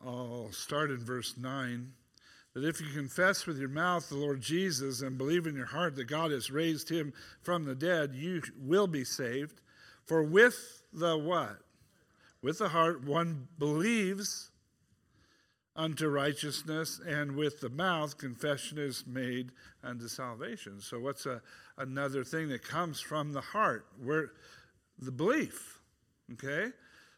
I'll 0.05 0.51
start 0.51 0.89
in 0.89 0.99
verse 0.99 1.35
9. 1.37 1.91
That 2.55 2.63
if 2.63 2.79
you 2.79 2.87
confess 2.87 3.45
with 3.45 3.59
your 3.59 3.69
mouth 3.69 4.07
the 4.07 4.15
Lord 4.15 4.39
Jesus 4.41 5.01
and 5.01 5.17
believe 5.17 5.45
in 5.45 5.55
your 5.55 5.65
heart 5.65 5.95
that 5.97 6.05
God 6.05 6.31
has 6.31 6.49
raised 6.49 6.89
him 6.89 7.11
from 7.41 7.65
the 7.65 7.75
dead, 7.75 8.15
you 8.15 8.41
will 8.57 8.87
be 8.87 9.03
saved. 9.03 9.61
For 10.05 10.23
with 10.23 10.81
the 10.93 11.17
what? 11.17 11.57
With 12.41 12.59
the 12.59 12.69
heart 12.69 13.03
one 13.03 13.49
believes 13.59 14.51
unto 15.75 16.07
righteousness, 16.07 17.01
and 17.05 17.35
with 17.35 17.59
the 17.59 17.69
mouth 17.69 18.17
confession 18.17 18.77
is 18.77 19.05
made 19.05 19.51
unto 19.83 20.07
salvation. 20.07 20.79
So, 20.79 20.99
what's 20.99 21.25
a, 21.25 21.41
another 21.77 22.23
thing 22.23 22.47
that 22.49 22.63
comes 22.63 23.01
from 23.01 23.33
the 23.33 23.41
heart? 23.41 23.85
Where 24.01 24.31
the 24.97 25.11
belief. 25.11 25.81
Okay? 26.33 26.71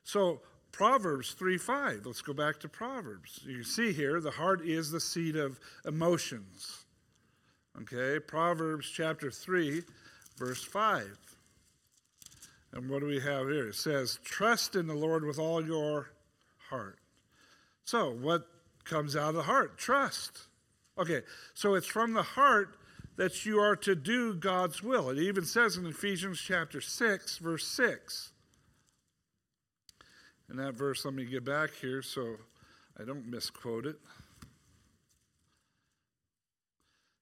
So, 0.04 0.42
Proverbs 0.72 1.34
3 1.34 1.58
5. 1.58 2.06
Let's 2.06 2.22
go 2.22 2.34
back 2.34 2.60
to 2.60 2.70
Proverbs. 2.70 3.42
You 3.46 3.64
see 3.64 3.94
here, 3.94 4.20
the 4.20 4.32
heart 4.32 4.62
is 4.62 4.92
the 4.92 5.00
seat 5.00 5.36
of 5.36 5.60
emotions. 5.86 6.86
Okay? 7.82 8.20
Proverbs 8.20 8.90
chapter 8.90 9.32
3, 9.32 9.84
verse 10.38 10.64
5. 10.64 11.18
And 12.74 12.90
what 12.90 13.00
do 13.00 13.08
we 13.08 13.20
have 13.20 13.48
here? 13.48 13.70
It 13.70 13.76
says, 13.76 14.20
Trust 14.24 14.76
in 14.76 14.88
the 14.88 14.94
Lord 14.94 15.26
with 15.26 15.40
all 15.40 15.66
your 15.66 16.12
heart. 16.70 17.00
So, 17.86 18.12
what 18.12 18.48
comes 18.84 19.16
out 19.16 19.30
of 19.30 19.36
the 19.36 19.44
heart? 19.44 19.78
Trust. 19.78 20.48
Okay, 20.98 21.22
so 21.54 21.76
it's 21.76 21.88
from 21.88 22.14
the 22.14 22.24
heart 22.24 22.78
that 23.18 23.46
you 23.46 23.60
are 23.60 23.76
to 23.76 23.96
do 23.96 24.34
God's 24.34 24.82
will. 24.82 25.10
It 25.10 25.20
even 25.20 25.46
says 25.46 25.78
in 25.78 25.86
Ephesians 25.86 26.40
chapter 26.40 26.82
6, 26.82 27.38
verse 27.38 27.68
6. 27.68 28.32
And 30.50 30.60
that 30.60 30.76
verse, 30.76 31.04
let 31.04 31.14
me 31.14 31.26
get 31.26 31.44
back 31.44 31.72
here 31.82 32.02
so 32.02 32.36
I 33.00 33.04
don't 33.04 33.28
misquote 33.28 33.86
it. 33.86 33.98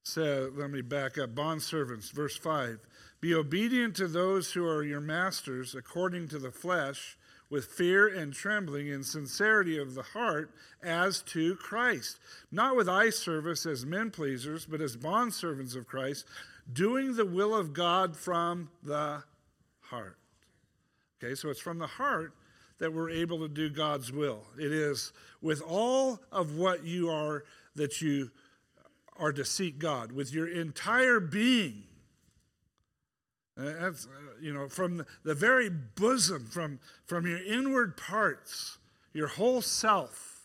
Say, 0.04 0.42
let 0.56 0.70
me 0.70 0.82
back 0.82 1.18
up. 1.18 1.34
Bond 1.34 1.62
servants, 1.62 2.10
verse 2.12 2.38
5. 2.38 2.80
Be 3.22 3.34
obedient 3.34 3.96
to 3.96 4.08
those 4.08 4.54
who 4.54 4.68
are 4.68 4.84
your 4.84 5.02
masters 5.02 5.74
according 5.74 6.28
to 6.28 6.40
the 6.40 6.52
flesh 6.52 7.18
with 7.50 7.66
fear 7.66 8.08
and 8.08 8.34
trembling 8.34 8.92
and 8.92 9.06
sincerity 9.06 9.80
of 9.80 9.96
the 9.96 10.04
heart 10.04 10.52
as 10.84 11.22
to 11.24 11.56
Christ, 11.56 12.20
not 12.52 12.76
with 12.76 12.88
eye 12.88 13.10
service 13.10 13.66
as 13.66 13.86
men 13.86 14.12
pleasers, 14.12 14.66
but 14.66 14.82
as 14.82 14.96
bondservants 14.96 15.76
of 15.76 15.88
Christ, 15.88 16.26
doing 16.72 17.16
the 17.16 17.26
will 17.26 17.56
of 17.56 17.74
God 17.74 18.16
from 18.16 18.70
the 18.84 19.24
heart. 19.82 20.18
Okay, 21.18 21.36
so 21.36 21.50
it's 21.50 21.60
from 21.60 21.80
the 21.80 21.88
heart 21.88 22.34
that 22.80 22.94
we're 22.94 23.10
able 23.10 23.40
to 23.40 23.48
do 23.48 23.70
God's 23.70 24.12
will. 24.12 24.44
It 24.60 24.72
is 24.72 25.14
with 25.42 25.62
all 25.62 26.20
of 26.32 26.56
what 26.56 26.84
you 26.84 27.10
are 27.10 27.44
that 27.76 28.02
you 28.02 28.32
are 29.18 29.32
to 29.32 29.46
seek 29.46 29.80
God 29.80 30.12
with 30.12 30.34
your 30.34 30.48
entire 30.48 31.20
being. 31.20 31.84
Uh, 33.58 33.72
that's, 33.80 34.06
uh, 34.06 34.10
you 34.42 34.54
know, 34.54 34.68
from 34.68 34.98
the, 34.98 35.06
the 35.24 35.34
very 35.34 35.70
bosom, 35.70 36.46
from, 36.46 36.80
from 37.06 37.26
your 37.26 37.42
inward 37.42 37.96
parts, 37.96 38.78
your 39.14 39.28
whole 39.28 39.62
self. 39.62 40.42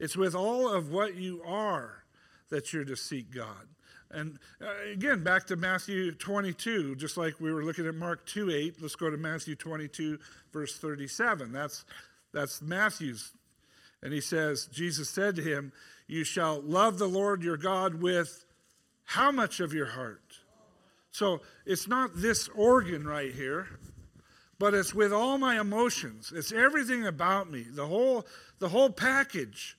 It's 0.00 0.16
with 0.16 0.34
all 0.34 0.68
of 0.72 0.90
what 0.90 1.14
you 1.14 1.42
are 1.44 2.04
that 2.50 2.72
you're 2.72 2.84
to 2.84 2.96
seek 2.96 3.30
God. 3.32 3.68
And 4.10 4.38
uh, 4.60 4.90
again, 4.90 5.22
back 5.22 5.46
to 5.48 5.56
Matthew 5.56 6.12
22, 6.12 6.96
just 6.96 7.16
like 7.16 7.40
we 7.40 7.52
were 7.52 7.64
looking 7.64 7.86
at 7.86 7.94
Mark 7.94 8.24
2 8.26 8.50
8, 8.50 8.76
let's 8.80 8.96
go 8.96 9.10
to 9.10 9.16
Matthew 9.16 9.54
22, 9.54 10.18
verse 10.52 10.78
37. 10.78 11.52
That's, 11.52 11.84
that's 12.32 12.62
Matthew's. 12.62 13.32
And 14.02 14.12
he 14.12 14.20
says, 14.20 14.66
Jesus 14.66 15.10
said 15.10 15.36
to 15.36 15.42
him, 15.42 15.72
You 16.06 16.24
shall 16.24 16.60
love 16.62 16.98
the 16.98 17.08
Lord 17.08 17.42
your 17.42 17.56
God 17.56 17.94
with 18.00 18.44
how 19.04 19.30
much 19.30 19.60
of 19.60 19.74
your 19.74 19.86
heart? 19.86 20.38
So 21.10 21.40
it's 21.66 21.88
not 21.88 22.10
this 22.14 22.48
organ 22.48 23.06
right 23.06 23.32
here, 23.32 23.66
but 24.58 24.72
it's 24.72 24.94
with 24.94 25.12
all 25.12 25.36
my 25.36 25.60
emotions. 25.60 26.32
It's 26.34 26.52
everything 26.52 27.06
about 27.06 27.50
me, 27.50 27.66
the 27.68 27.86
whole, 27.86 28.26
the 28.58 28.68
whole 28.68 28.90
package 28.90 29.76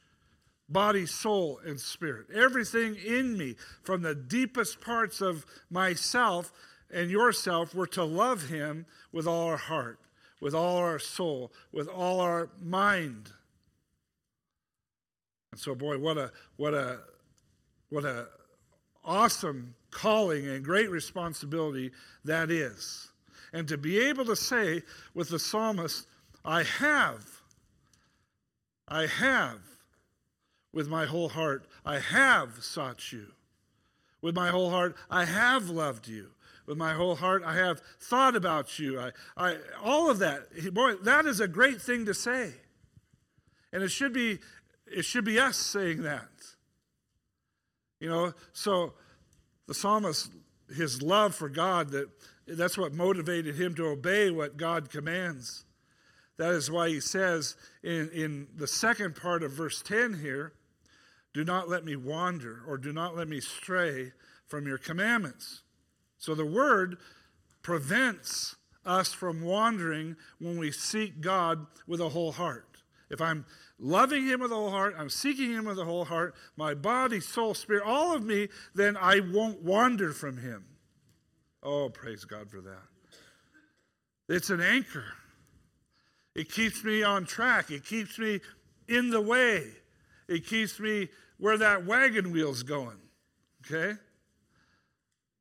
body, 0.69 1.05
soul, 1.05 1.59
and 1.65 1.79
spirit. 1.79 2.27
Everything 2.33 2.95
in 2.95 3.37
me, 3.37 3.55
from 3.81 4.01
the 4.01 4.15
deepest 4.15 4.79
parts 4.81 5.21
of 5.21 5.45
myself 5.69 6.51
and 6.91 7.09
yourself, 7.09 7.73
we're 7.73 7.87
to 7.87 8.03
love 8.03 8.47
Him 8.47 8.85
with 9.11 9.27
all 9.27 9.47
our 9.47 9.57
heart, 9.57 9.99
with 10.39 10.53
all 10.53 10.77
our 10.77 10.99
soul, 10.99 11.51
with 11.71 11.87
all 11.87 12.21
our 12.21 12.49
mind. 12.61 13.31
And 15.51 15.59
so, 15.59 15.73
boy, 15.73 15.97
what 15.97 16.17
a 16.17 16.31
what 16.57 16.73
a 16.73 16.99
what 17.89 18.05
a 18.05 18.27
awesome 19.03 19.73
calling 19.91 20.47
and 20.47 20.63
great 20.63 20.89
responsibility 20.89 21.91
that 22.25 22.51
is. 22.51 23.09
And 23.53 23.67
to 23.67 23.77
be 23.77 23.99
able 23.99 24.25
to 24.25 24.35
say 24.35 24.83
with 25.15 25.29
the 25.29 25.39
psalmist, 25.39 26.05
I 26.45 26.63
have, 26.63 27.25
I 28.87 29.07
have 29.07 29.59
with 30.73 30.87
my 30.87 31.05
whole 31.05 31.29
heart, 31.29 31.65
I 31.85 31.99
have 31.99 32.63
sought 32.63 33.11
you. 33.11 33.27
With 34.21 34.35
my 34.35 34.49
whole 34.49 34.69
heart, 34.69 34.95
I 35.09 35.25
have 35.25 35.69
loved 35.69 36.07
you. 36.07 36.31
With 36.65 36.77
my 36.77 36.93
whole 36.93 37.15
heart, 37.15 37.41
I 37.43 37.55
have 37.55 37.81
thought 37.99 38.35
about 38.35 38.77
you. 38.77 38.99
I, 38.99 39.11
I, 39.35 39.57
all 39.83 40.09
of 40.09 40.19
that, 40.19 40.73
boy, 40.73 40.95
that 40.95 41.25
is 41.25 41.39
a 41.39 41.47
great 41.47 41.81
thing 41.81 42.05
to 42.05 42.13
say. 42.13 42.53
And 43.73 43.81
it 43.81 43.89
should 43.89 44.13
be, 44.13 44.39
it 44.85 45.03
should 45.03 45.25
be 45.25 45.39
us 45.39 45.57
saying 45.57 46.03
that. 46.03 46.29
You 47.99 48.09
know, 48.09 48.33
so 48.53 48.93
the 49.67 49.73
psalmist, 49.73 50.31
his 50.75 51.01
love 51.01 51.33
for 51.33 51.49
God, 51.49 51.89
that 51.89 52.09
that's 52.47 52.77
what 52.77 52.93
motivated 52.93 53.55
him 53.55 53.75
to 53.75 53.87
obey 53.87 54.31
what 54.31 54.57
God 54.57 54.89
commands. 54.89 55.65
That 56.37 56.51
is 56.51 56.71
why 56.71 56.89
he 56.89 56.99
says 56.99 57.55
in, 57.83 58.09
in 58.13 58.47
the 58.55 58.67
second 58.67 59.15
part 59.15 59.43
of 59.43 59.51
verse 59.51 59.81
10 59.81 60.19
here, 60.21 60.53
do 61.33 61.43
not 61.43 61.69
let 61.69 61.85
me 61.85 61.95
wander 61.95 62.61
or 62.67 62.77
do 62.77 62.91
not 62.91 63.15
let 63.15 63.27
me 63.27 63.39
stray 63.39 64.13
from 64.47 64.67
your 64.67 64.77
commandments. 64.77 65.61
So 66.17 66.35
the 66.35 66.45
word 66.45 66.97
prevents 67.61 68.55
us 68.85 69.13
from 69.13 69.41
wandering 69.41 70.15
when 70.39 70.57
we 70.57 70.71
seek 70.71 71.21
God 71.21 71.67
with 71.87 71.99
a 71.99 72.09
whole 72.09 72.31
heart. 72.31 72.65
If 73.09 73.21
I'm 73.21 73.45
loving 73.79 74.25
Him 74.25 74.39
with 74.41 74.51
a 74.51 74.55
whole 74.55 74.71
heart, 74.71 74.95
I'm 74.97 75.09
seeking 75.09 75.51
Him 75.51 75.65
with 75.65 75.79
a 75.79 75.85
whole 75.85 76.05
heart, 76.05 76.35
my 76.55 76.73
body, 76.73 77.19
soul, 77.19 77.53
spirit, 77.53 77.83
all 77.85 78.15
of 78.15 78.23
me, 78.23 78.49
then 78.75 78.97
I 78.97 79.19
won't 79.19 79.61
wander 79.61 80.11
from 80.11 80.37
Him. 80.37 80.65
Oh, 81.63 81.89
praise 81.89 82.25
God 82.25 82.49
for 82.49 82.61
that. 82.61 82.83
It's 84.27 84.49
an 84.49 84.61
anchor. 84.61 85.05
It 86.35 86.51
keeps 86.51 86.83
me 86.83 87.03
on 87.03 87.25
track. 87.25 87.71
It 87.71 87.83
keeps 87.83 88.19
me 88.19 88.39
in 88.87 89.09
the 89.09 89.21
way. 89.21 89.63
It 90.29 90.45
keeps 90.45 90.79
me 90.79 91.09
where 91.39 91.57
that 91.57 91.85
wagon 91.85 92.31
wheel's 92.31 92.61
going. 92.61 92.99
Okay? 93.65 93.97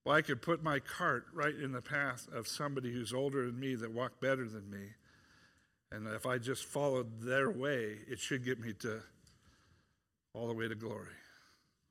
Well, 0.05 0.17
I 0.17 0.23
could 0.23 0.41
put 0.41 0.63
my 0.63 0.79
cart 0.79 1.27
right 1.35 1.55
in 1.55 1.73
the 1.73 1.83
path 1.83 2.27
of 2.33 2.49
somebody 2.49 2.91
who's 2.91 3.13
older 3.13 3.45
than 3.45 3.61
me 3.61 3.75
that 3.75 3.93
walked 3.93 4.21
better 4.23 4.49
than 4.49 4.71
me. 4.71 4.95
And 5.93 6.09
if 6.09 6.25
I 6.25 6.39
just 6.39 6.65
followed 6.65 7.21
their 7.21 7.51
way, 7.51 7.99
it 8.09 8.19
should 8.19 8.45
get 8.45 8.59
me 8.59 8.73
to 8.81 9.03
all 10.33 10.49
the 10.49 10.55
way 10.55 10.69
to 10.69 10.75
glory. 10.75 11.07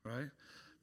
Right? 0.03 0.29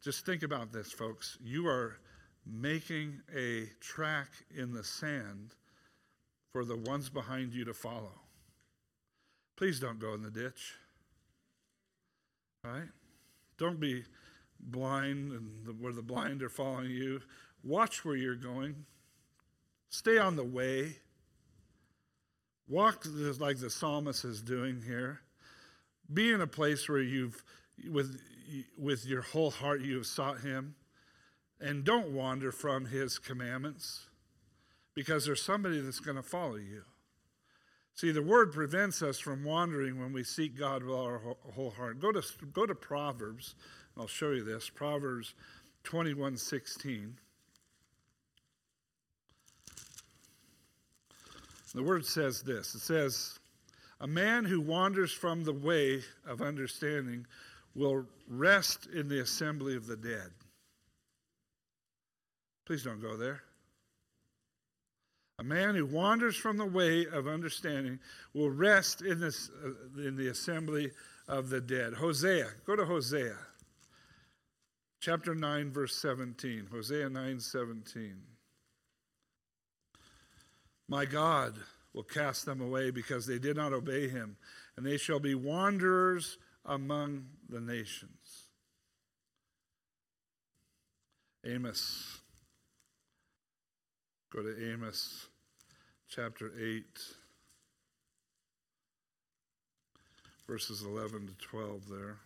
Just 0.03 0.24
think 0.24 0.44
about 0.44 0.72
this, 0.72 0.92
folks. 0.92 1.37
You 1.42 1.66
are 1.66 1.98
making 2.46 3.22
a 3.35 3.66
track 3.81 4.29
in 4.57 4.72
the 4.72 4.85
sand 4.85 5.55
for 6.53 6.64
the 6.64 6.77
ones 6.77 7.09
behind 7.09 7.53
you 7.53 7.64
to 7.64 7.74
follow. 7.74 8.12
Please 9.57 9.81
don't 9.81 9.98
go 9.98 10.14
in 10.14 10.22
the 10.22 10.31
ditch. 10.31 10.74
Right? 12.64 12.88
Don't 13.59 13.79
be 13.79 14.05
blind 14.59 15.33
and 15.33 15.66
the, 15.66 15.72
where 15.72 15.92
the 15.92 16.03
blind 16.03 16.42
are 16.42 16.48
following 16.48 16.90
you. 16.90 17.20
Watch 17.62 18.05
where 18.05 18.16
you're 18.16 18.35
going. 18.35 18.87
Stay 19.90 20.18
on 20.18 20.37
the 20.37 20.44
way. 20.44 20.96
Walk 22.66 23.05
like 23.38 23.59
the 23.59 23.70
psalmist 23.70 24.24
is 24.24 24.40
doing 24.40 24.83
here. 24.87 25.20
Be 26.12 26.33
in 26.33 26.40
a 26.40 26.46
place 26.46 26.88
where 26.88 27.00
you've, 27.00 27.44
with, 27.90 28.20
with 28.79 29.05
your 29.07 29.22
whole 29.22 29.50
heart, 29.50 29.83
you 29.83 29.96
have 29.96 30.07
sought 30.07 30.40
him. 30.40 30.74
And 31.61 31.85
don't 31.85 32.12
wander 32.12 32.50
from 32.53 32.87
his 32.87 33.18
commandments 33.18 34.07
because 34.94 35.27
there's 35.27 35.42
somebody 35.42 35.81
that's 35.81 36.00
going 36.00 36.16
to 36.16 36.22
follow 36.22 36.57
you. 36.57 36.83
See, 37.94 38.11
the 38.11 38.22
word 38.22 38.52
prevents 38.52 39.02
us 39.02 39.20
from 39.20 39.44
wandering 39.44 40.00
when 40.00 40.12
we 40.12 40.24
seek 40.24 40.59
God 40.59 40.83
with 40.83 40.96
our 40.96 41.20
whole 41.54 41.70
heart. 41.70 42.00
Go 42.00 42.11
to, 42.11 42.22
go 42.52 42.66
to 42.66 42.74
Proverbs, 42.74 43.54
I'll 43.96 44.09
show 44.09 44.33
you 44.33 44.42
this. 44.42 44.68
Proverbs 44.68 45.35
21 45.85 46.37
16. 46.37 47.16
The 51.74 51.83
word 51.83 52.07
says 52.07 52.42
this 52.42 52.74
it 52.74 52.80
says, 52.80 53.38
A 54.00 54.07
man 54.07 54.44
who 54.44 54.61
wanders 54.61 55.12
from 55.12 55.44
the 55.44 55.52
way 55.52 56.02
of 56.26 56.40
understanding 56.40 57.26
will 57.74 58.07
rest 58.28 58.88
in 58.92 59.09
the 59.09 59.20
assembly 59.20 59.76
of 59.76 59.87
the 59.87 59.96
dead. 59.96 60.30
Please 62.66 62.83
don't 62.83 63.02
go 63.02 63.16
there. 63.16 63.42
A 65.38 65.42
man 65.42 65.75
who 65.75 65.87
wanders 65.87 66.37
from 66.37 66.57
the 66.57 66.66
way 66.66 67.07
of 67.07 67.27
understanding 67.27 67.99
will 68.35 68.51
rest 68.51 69.03
in, 69.03 69.18
this, 69.18 69.51
uh, 69.64 70.01
in 70.01 70.16
the 70.16 70.29
assembly 70.29 70.92
of 71.27 71.49
the 71.49 71.61
dead. 71.61 71.94
Hosea, 71.94 72.49
go 72.64 72.77
to 72.77 72.85
Hosea. 72.85 73.37
Chapter 75.01 75.35
9, 75.35 75.73
verse 75.73 75.97
17. 75.97 76.68
Hosea 76.70 77.09
9, 77.09 77.40
17. 77.40 78.16
My 80.88 81.05
God 81.05 81.59
will 81.92 82.05
cast 82.05 82.44
them 82.44 82.61
away 82.61 82.90
because 82.90 83.27
they 83.27 83.38
did 83.38 83.57
not 83.57 83.73
obey 83.73 84.09
him, 84.09 84.37
and 84.77 84.87
they 84.87 84.97
shall 84.97 85.20
be 85.20 85.35
wanderers 85.35 86.38
among 86.64 87.27
the 87.49 87.61
nations. 87.61 88.49
Amos 91.44 92.20
Go 94.35 94.42
to 94.42 94.73
Amos 94.73 95.29
chapter 96.09 96.51
8, 96.61 96.85
verses 100.49 100.83
11 100.83 101.29
to 101.29 101.35
12 101.35 101.88
there. 101.88 102.16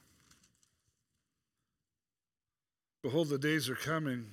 Behold, 3.02 3.28
the 3.28 3.36
days 3.36 3.68
are 3.68 3.74
coming, 3.74 4.24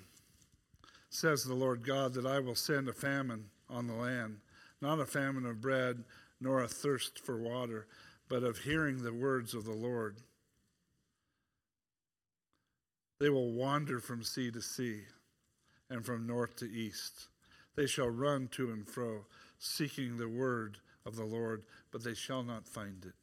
says 1.09 1.43
the 1.43 1.53
Lord 1.53 1.85
God, 1.85 2.13
that 2.13 2.25
I 2.25 2.39
will 2.39 2.55
send 2.55 2.87
a 2.87 2.93
famine 2.93 3.47
on 3.69 3.87
the 3.87 3.93
land, 3.93 4.37
not 4.81 5.01
a 5.01 5.05
famine 5.05 5.45
of 5.45 5.59
bread, 5.59 6.05
nor 6.39 6.61
a 6.61 6.69
thirst 6.69 7.19
for 7.19 7.35
water, 7.35 7.87
but 8.29 8.43
of 8.43 8.59
hearing 8.59 9.03
the 9.03 9.13
words 9.13 9.53
of 9.53 9.65
the 9.65 9.73
Lord. 9.73 10.19
They 13.19 13.29
will 13.29 13.51
wander 13.51 13.99
from 13.99 14.23
sea 14.23 14.49
to 14.51 14.61
sea 14.61 15.01
and 15.89 16.05
from 16.05 16.25
north 16.25 16.55
to 16.57 16.71
east. 16.71 17.27
They 17.75 17.87
shall 17.87 18.09
run 18.09 18.47
to 18.49 18.71
and 18.71 18.87
fro, 18.87 19.25
seeking 19.59 20.17
the 20.17 20.29
word 20.29 20.77
of 21.05 21.15
the 21.15 21.25
Lord, 21.25 21.63
but 21.91 22.03
they 22.03 22.13
shall 22.13 22.43
not 22.43 22.67
find 22.67 23.03
it. 23.03 23.13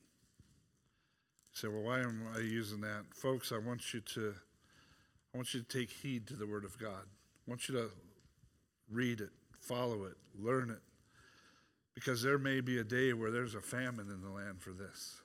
You 1.53 1.55
say, 1.55 1.69
well, 1.69 1.83
why 1.83 2.01
am 2.01 2.23
I 2.35 2.41
using 2.41 2.81
that? 2.83 3.05
Folks, 3.15 3.53
I 3.53 3.59
want 3.59 3.93
you 3.93 4.01
to 4.01 4.35
I 5.35 5.38
want 5.38 5.55
you 5.55 5.62
to 5.62 5.79
take 5.79 5.91
heed 5.91 6.27
to 6.27 6.35
the 6.35 6.47
word 6.47 6.65
of 6.65 6.79
God. 6.79 7.05
I 7.05 7.51
want 7.51 7.69
you 7.69 7.75
to 7.77 7.91
read 8.91 9.21
it, 9.21 9.31
follow 9.61 10.05
it, 10.05 10.17
learn 10.38 10.71
it. 10.71 10.81
Because 11.95 12.23
there 12.23 12.38
may 12.38 12.61
be 12.61 12.79
a 12.79 12.85
day 12.85 13.12
where 13.12 13.31
there's 13.31 13.55
a 13.55 13.61
famine 13.61 14.09
in 14.11 14.21
the 14.21 14.31
land 14.31 14.61
for 14.61 14.71
this. 14.71 15.23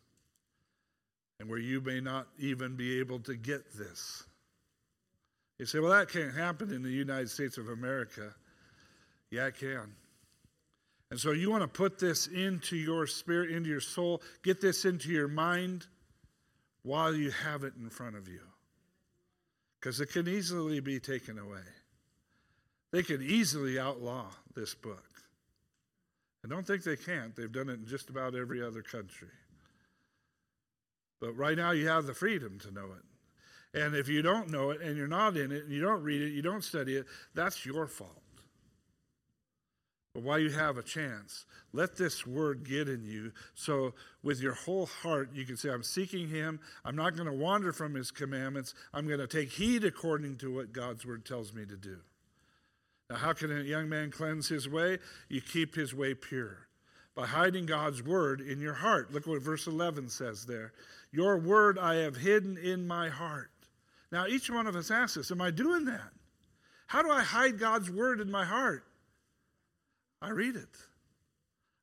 And 1.39 1.49
where 1.49 1.59
you 1.59 1.81
may 1.81 1.99
not 1.99 2.27
even 2.39 2.75
be 2.75 2.99
able 2.99 3.19
to 3.19 3.35
get 3.35 3.77
this. 3.77 4.23
You 5.59 5.65
say, 5.65 5.79
well, 5.79 5.91
that 5.91 6.09
can't 6.09 6.33
happen 6.33 6.71
in 6.71 6.83
the 6.83 6.89
United 6.89 7.29
States 7.29 7.57
of 7.57 7.69
America. 7.69 8.33
Yeah, 9.31 9.47
it 9.47 9.57
can. 9.57 9.95
And 11.09 11.19
so 11.19 11.31
you 11.31 11.49
want 11.49 11.63
to 11.63 11.67
put 11.67 11.99
this 11.99 12.27
into 12.27 12.75
your 12.75 13.07
spirit, 13.07 13.51
into 13.51 13.69
your 13.69 13.81
soul, 13.81 14.21
get 14.43 14.59
this 14.59 14.85
into 14.85 15.09
your 15.09 15.27
mind 15.27 15.87
while 16.83 17.13
you 17.13 17.31
have 17.31 17.63
it 17.63 17.73
in 17.79 17.89
front 17.89 18.15
of 18.15 18.27
you. 18.27 18.41
Because 19.79 20.01
it 20.01 20.11
can 20.11 20.27
easily 20.27 20.79
be 20.79 20.99
taken 20.99 21.37
away. 21.37 21.63
They 22.91 23.03
can 23.03 23.21
easily 23.21 23.79
outlaw 23.79 24.25
this 24.55 24.73
book. 24.73 25.03
I 26.43 26.47
don't 26.49 26.65
think 26.65 26.83
they 26.83 26.95
can't. 26.95 27.35
They've 27.35 27.51
done 27.51 27.69
it 27.69 27.79
in 27.79 27.85
just 27.85 28.09
about 28.09 28.35
every 28.35 28.61
other 28.63 28.81
country. 28.81 29.27
But 31.19 31.33
right 31.33 31.57
now 31.57 31.71
you 31.71 31.87
have 31.87 32.05
the 32.05 32.13
freedom 32.13 32.59
to 32.59 32.71
know 32.71 32.85
it. 32.85 33.79
And 33.79 33.95
if 33.95 34.07
you 34.07 34.21
don't 34.21 34.49
know 34.49 34.71
it 34.71 34.81
and 34.81 34.97
you're 34.97 35.07
not 35.07 35.35
in 35.35 35.51
it 35.51 35.63
and 35.63 35.71
you 35.71 35.81
don't 35.81 36.03
read 36.03 36.21
it, 36.21 36.31
you 36.31 36.41
don't 36.41 36.63
study 36.63 36.95
it, 36.95 37.05
that's 37.33 37.65
your 37.65 37.87
fault. 37.87 38.21
But 40.17 40.23
while 40.23 40.39
you 40.39 40.49
have 40.49 40.79
a 40.79 40.81
chance, 40.81 41.45
let 41.73 41.95
this 41.95 42.25
word 42.25 42.67
get 42.67 42.89
in 42.89 43.05
you 43.05 43.33
so 43.53 43.93
with 44.23 44.41
your 44.41 44.55
whole 44.55 44.87
heart 44.87 45.29
you 45.35 45.45
can 45.45 45.57
say, 45.57 45.69
I'm 45.69 45.83
seeking 45.83 46.27
him. 46.27 46.59
I'm 46.83 46.95
not 46.95 47.15
going 47.15 47.27
to 47.27 47.35
wander 47.35 47.71
from 47.71 47.93
his 47.93 48.09
commandments. 48.09 48.73
I'm 48.95 49.05
going 49.05 49.19
to 49.19 49.27
take 49.27 49.51
heed 49.51 49.83
according 49.83 50.37
to 50.37 50.51
what 50.51 50.73
God's 50.73 51.05
word 51.05 51.23
tells 51.23 51.53
me 51.53 51.67
to 51.67 51.77
do. 51.77 51.97
Now, 53.11 53.17
how 53.17 53.33
can 53.33 53.55
a 53.55 53.61
young 53.61 53.89
man 53.89 54.09
cleanse 54.09 54.49
his 54.49 54.67
way? 54.67 54.97
You 55.29 55.39
keep 55.39 55.75
his 55.75 55.93
way 55.93 56.15
pure 56.15 56.67
by 57.13 57.27
hiding 57.27 57.67
God's 57.67 58.01
word 58.01 58.41
in 58.41 58.59
your 58.59 58.73
heart. 58.73 59.13
Look 59.13 59.27
what 59.27 59.43
verse 59.43 59.67
11 59.67 60.09
says 60.09 60.47
there. 60.47 60.73
Your 61.11 61.37
word 61.37 61.77
I 61.77 61.97
have 61.97 62.15
hidden 62.15 62.57
in 62.57 62.87
my 62.87 63.09
heart. 63.09 63.51
Now, 64.11 64.25
each 64.25 64.49
one 64.49 64.65
of 64.65 64.75
us 64.75 64.89
asks 64.89 65.17
us, 65.17 65.29
Am 65.29 65.43
I 65.43 65.51
doing 65.51 65.85
that? 65.85 66.09
How 66.87 67.03
do 67.03 67.11
I 67.11 67.21
hide 67.21 67.59
God's 67.59 67.91
word 67.91 68.19
in 68.19 68.31
my 68.31 68.43
heart? 68.43 68.83
I 70.21 70.29
read 70.29 70.55
it. 70.55 70.75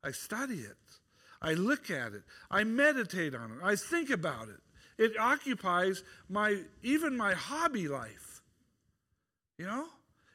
I 0.02 0.10
study 0.10 0.60
it. 0.60 0.76
I 1.40 1.54
look 1.54 1.90
at 1.90 2.12
it. 2.12 2.22
I 2.50 2.64
meditate 2.64 3.34
on 3.34 3.52
it. 3.52 3.58
I 3.62 3.76
think 3.76 4.10
about 4.10 4.48
it. 4.48 4.60
It 4.96 5.18
occupies 5.18 6.02
my 6.28 6.58
even 6.82 7.16
my 7.16 7.34
hobby 7.34 7.88
life. 7.88 8.42
You 9.58 9.66
know? 9.66 9.86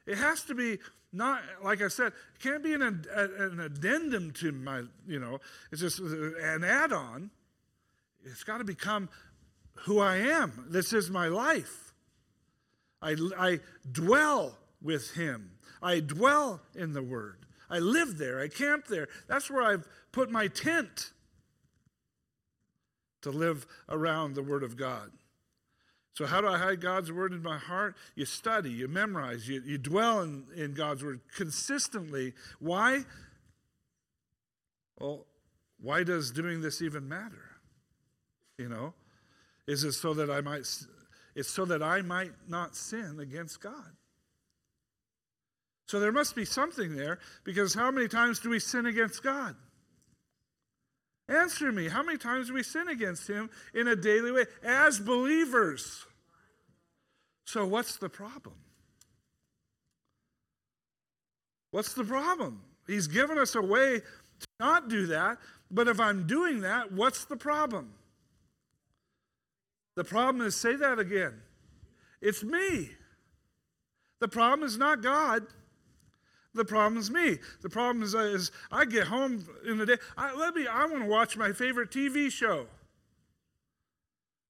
It 0.06 0.18
has 0.18 0.42
to 0.44 0.54
be 0.54 0.78
not 1.12 1.42
like 1.62 1.82
I 1.82 1.88
said, 1.88 2.08
it 2.08 2.40
can't 2.40 2.62
be 2.62 2.72
an, 2.74 2.82
an 2.82 3.60
addendum 3.60 4.30
to 4.34 4.52
my, 4.52 4.82
you 5.06 5.18
know, 5.18 5.40
it's 5.72 5.80
just 5.80 5.98
an 5.98 6.62
add-on. 6.64 7.30
It's 8.24 8.44
got 8.44 8.58
to 8.58 8.64
become 8.64 9.08
who 9.86 9.98
I 9.98 10.18
am. 10.18 10.66
This 10.68 10.92
is 10.92 11.10
my 11.10 11.28
life. 11.28 11.94
I, 13.02 13.16
I 13.36 13.60
dwell 13.90 14.56
with 14.82 15.14
him. 15.14 15.52
I 15.82 16.00
dwell 16.00 16.60
in 16.74 16.92
the 16.92 17.02
word. 17.02 17.46
I 17.70 17.78
live 17.78 18.18
there. 18.18 18.40
I 18.40 18.48
camp 18.48 18.86
there. 18.88 19.08
That's 19.28 19.50
where 19.50 19.62
I've 19.62 19.86
put 20.12 20.30
my 20.30 20.48
tent 20.48 21.12
to 23.22 23.30
live 23.30 23.66
around 23.88 24.34
the 24.34 24.42
Word 24.42 24.62
of 24.62 24.76
God. 24.76 25.10
So, 26.14 26.26
how 26.26 26.40
do 26.40 26.48
I 26.48 26.58
hide 26.58 26.80
God's 26.80 27.12
Word 27.12 27.32
in 27.32 27.42
my 27.42 27.58
heart? 27.58 27.94
You 28.14 28.24
study, 28.24 28.70
you 28.70 28.88
memorize, 28.88 29.48
you, 29.48 29.62
you 29.64 29.78
dwell 29.78 30.22
in, 30.22 30.44
in 30.54 30.74
God's 30.74 31.04
Word 31.04 31.20
consistently. 31.34 32.34
Why? 32.58 33.04
Well, 34.98 35.26
why 35.80 36.02
does 36.02 36.30
doing 36.30 36.60
this 36.60 36.82
even 36.82 37.08
matter? 37.08 37.44
You 38.58 38.68
know, 38.68 38.94
is 39.66 39.84
it 39.84 39.92
so 39.92 40.12
that 40.14 40.30
I 40.30 40.40
might? 40.40 40.66
It's 41.34 41.48
so 41.48 41.64
that 41.66 41.82
I 41.82 42.02
might 42.02 42.32
not 42.48 42.74
sin 42.74 43.18
against 43.20 43.60
God. 43.60 43.92
So 45.90 45.98
there 45.98 46.12
must 46.12 46.36
be 46.36 46.44
something 46.44 46.94
there 46.94 47.18
because 47.42 47.74
how 47.74 47.90
many 47.90 48.06
times 48.06 48.38
do 48.38 48.50
we 48.50 48.60
sin 48.60 48.86
against 48.86 49.24
God? 49.24 49.56
Answer 51.28 51.72
me. 51.72 51.88
How 51.88 52.04
many 52.04 52.16
times 52.16 52.46
do 52.46 52.54
we 52.54 52.62
sin 52.62 52.86
against 52.86 53.26
Him 53.26 53.50
in 53.74 53.88
a 53.88 53.96
daily 53.96 54.30
way 54.30 54.44
as 54.62 55.00
believers? 55.00 56.06
So, 57.44 57.66
what's 57.66 57.96
the 57.96 58.08
problem? 58.08 58.54
What's 61.72 61.94
the 61.94 62.04
problem? 62.04 62.62
He's 62.86 63.08
given 63.08 63.36
us 63.36 63.56
a 63.56 63.60
way 63.60 63.98
to 63.98 64.46
not 64.60 64.88
do 64.88 65.06
that, 65.06 65.38
but 65.72 65.88
if 65.88 65.98
I'm 65.98 66.24
doing 66.24 66.60
that, 66.60 66.92
what's 66.92 67.24
the 67.24 67.36
problem? 67.36 67.94
The 69.96 70.04
problem 70.04 70.46
is, 70.46 70.54
say 70.54 70.76
that 70.76 71.00
again. 71.00 71.42
It's 72.22 72.44
me. 72.44 72.90
The 74.20 74.28
problem 74.28 74.64
is 74.64 74.78
not 74.78 75.02
God. 75.02 75.48
The 76.54 76.64
problem 76.64 77.00
is 77.00 77.10
me. 77.10 77.38
The 77.62 77.70
problem 77.70 78.02
is, 78.02 78.14
is 78.14 78.50
I 78.72 78.84
get 78.84 79.06
home 79.06 79.46
in 79.66 79.78
the 79.78 79.86
day. 79.86 79.96
I, 80.16 80.34
let 80.34 80.54
me. 80.54 80.66
I 80.66 80.84
want 80.86 81.04
to 81.04 81.08
watch 81.08 81.36
my 81.36 81.52
favorite 81.52 81.90
TV 81.90 82.30
show. 82.30 82.66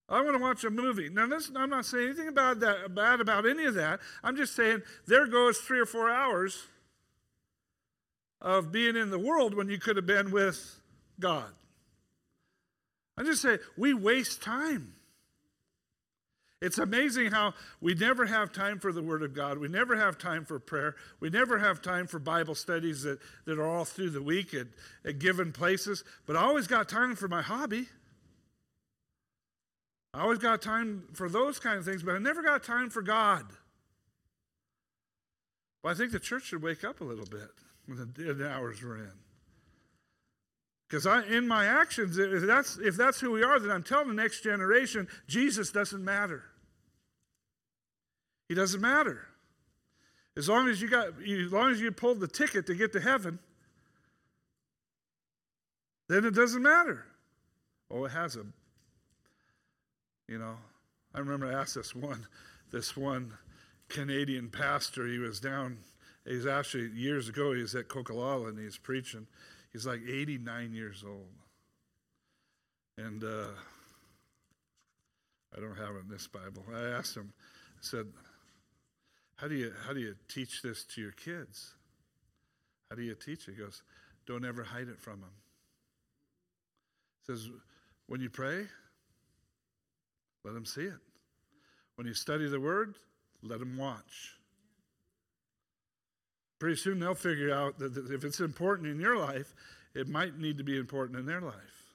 I 0.08 0.22
want 0.22 0.36
to 0.36 0.42
watch 0.42 0.64
a 0.64 0.70
movie. 0.70 1.08
Now, 1.08 1.26
this, 1.26 1.52
I'm 1.54 1.70
not 1.70 1.86
saying 1.86 2.06
anything 2.06 2.28
about 2.28 2.58
that, 2.60 2.94
bad 2.94 3.20
about 3.20 3.46
any 3.46 3.64
of 3.64 3.74
that. 3.74 4.00
I'm 4.24 4.36
just 4.36 4.56
saying 4.56 4.82
there 5.06 5.26
goes 5.26 5.58
three 5.58 5.78
or 5.78 5.86
four 5.86 6.10
hours 6.10 6.66
of 8.40 8.72
being 8.72 8.96
in 8.96 9.10
the 9.10 9.18
world 9.18 9.54
when 9.54 9.68
you 9.68 9.78
could 9.78 9.96
have 9.96 10.06
been 10.06 10.32
with 10.32 10.80
God. 11.20 11.52
I 13.16 13.22
just 13.22 13.42
say 13.42 13.58
we 13.76 13.94
waste 13.94 14.42
time. 14.42 14.94
It's 16.60 16.76
amazing 16.76 17.30
how 17.30 17.54
we 17.80 17.94
never 17.94 18.26
have 18.26 18.52
time 18.52 18.78
for 18.78 18.92
the 18.92 19.02
Word 19.02 19.22
of 19.22 19.34
God. 19.34 19.58
We 19.58 19.68
never 19.68 19.96
have 19.96 20.18
time 20.18 20.44
for 20.44 20.58
prayer. 20.58 20.94
We 21.18 21.30
never 21.30 21.58
have 21.58 21.80
time 21.80 22.06
for 22.06 22.18
Bible 22.18 22.54
studies 22.54 23.02
that, 23.02 23.18
that 23.46 23.58
are 23.58 23.66
all 23.66 23.86
through 23.86 24.10
the 24.10 24.22
week 24.22 24.52
at, 24.52 24.66
at 25.04 25.18
given 25.18 25.52
places. 25.52 26.04
But 26.26 26.36
I 26.36 26.42
always 26.42 26.66
got 26.66 26.88
time 26.88 27.16
for 27.16 27.28
my 27.28 27.40
hobby. 27.40 27.86
I 30.12 30.20
always 30.20 30.38
got 30.38 30.60
time 30.60 31.04
for 31.14 31.30
those 31.30 31.58
kind 31.58 31.78
of 31.78 31.84
things, 31.84 32.02
but 32.02 32.14
I 32.14 32.18
never 32.18 32.42
got 32.42 32.62
time 32.62 32.90
for 32.90 33.00
God. 33.00 33.46
Well, 35.82 35.94
I 35.94 35.96
think 35.96 36.12
the 36.12 36.20
church 36.20 36.44
should 36.44 36.62
wake 36.62 36.84
up 36.84 37.00
a 37.00 37.04
little 37.04 37.24
bit 37.24 37.48
when 37.86 38.12
the 38.14 38.50
hours 38.50 38.82
we're 38.82 38.98
in. 38.98 39.12
Because 40.90 41.06
in 41.30 41.46
my 41.46 41.66
actions, 41.66 42.18
if 42.18 42.42
that's, 42.42 42.76
if 42.78 42.96
that's 42.96 43.20
who 43.20 43.30
we 43.30 43.44
are, 43.44 43.60
then 43.60 43.70
I'm 43.70 43.84
telling 43.84 44.08
the 44.08 44.14
next 44.14 44.42
generation 44.42 45.06
Jesus 45.28 45.70
doesn't 45.70 46.04
matter. 46.04 46.42
He 48.48 48.56
doesn't 48.56 48.80
matter. 48.80 49.28
As 50.36 50.48
long 50.48 50.68
as 50.68 50.82
you 50.82 50.88
got, 50.88 51.08
as 51.22 51.52
long 51.52 51.70
as 51.70 51.80
you 51.80 51.92
pulled 51.92 52.18
the 52.18 52.26
ticket 52.26 52.66
to 52.66 52.74
get 52.74 52.92
to 52.94 53.00
heaven, 53.00 53.38
then 56.08 56.24
it 56.24 56.34
doesn't 56.34 56.62
matter. 56.62 57.06
Oh, 57.88 58.04
it 58.06 58.10
has 58.10 58.34
a. 58.34 58.44
You 60.26 60.38
know, 60.38 60.56
I 61.14 61.20
remember 61.20 61.46
I 61.46 61.52
asked 61.52 61.76
this 61.76 61.94
one, 61.94 62.26
this 62.72 62.96
one 62.96 63.32
Canadian 63.88 64.48
pastor. 64.48 65.06
He 65.06 65.18
was 65.18 65.38
down. 65.38 65.78
He's 66.24 66.46
actually 66.46 66.90
years 66.90 67.28
ago. 67.28 67.52
He 67.52 67.62
was 67.62 67.76
at 67.76 67.88
Coquihalla 67.88 68.48
and 68.48 68.58
he's 68.58 68.76
preaching. 68.76 69.28
He's 69.72 69.86
like 69.86 70.00
89 70.06 70.72
years 70.72 71.04
old, 71.06 71.32
and 72.98 73.22
uh, 73.22 73.48
I 75.56 75.60
don't 75.60 75.76
have 75.76 75.96
it 75.96 76.04
in 76.04 76.08
this 76.08 76.26
Bible. 76.26 76.64
I 76.74 76.98
asked 76.98 77.16
him. 77.16 77.32
I 77.36 77.82
said, 77.82 78.06
how 79.36 79.48
do 79.48 79.54
you 79.54 79.72
how 79.86 79.94
do 79.94 80.00
you 80.00 80.14
teach 80.28 80.60
this 80.60 80.84
to 80.84 81.00
your 81.00 81.12
kids? 81.12 81.72
How 82.90 82.96
do 82.96 83.02
you 83.02 83.14
teach 83.14 83.48
it? 83.48 83.52
He 83.52 83.62
goes, 83.62 83.82
Don't 84.26 84.44
ever 84.44 84.62
hide 84.62 84.88
it 84.88 84.98
from 84.98 85.20
them. 85.20 85.30
He 87.20 87.32
says, 87.32 87.48
when 88.06 88.20
you 88.20 88.28
pray, 88.28 88.66
let 90.44 90.54
them 90.54 90.66
see 90.66 90.82
it. 90.82 90.98
When 91.94 92.06
you 92.06 92.14
study 92.14 92.48
the 92.48 92.60
word, 92.60 92.96
let 93.42 93.60
them 93.60 93.76
watch. 93.76 94.36
Pretty 96.60 96.76
soon 96.76 97.00
they'll 97.00 97.14
figure 97.14 97.52
out 97.52 97.78
that 97.78 97.96
if 98.12 98.22
it's 98.22 98.38
important 98.38 98.86
in 98.86 99.00
your 99.00 99.16
life, 99.16 99.54
it 99.94 100.06
might 100.06 100.38
need 100.38 100.58
to 100.58 100.64
be 100.64 100.78
important 100.78 101.18
in 101.18 101.26
their 101.26 101.40
life. 101.40 101.94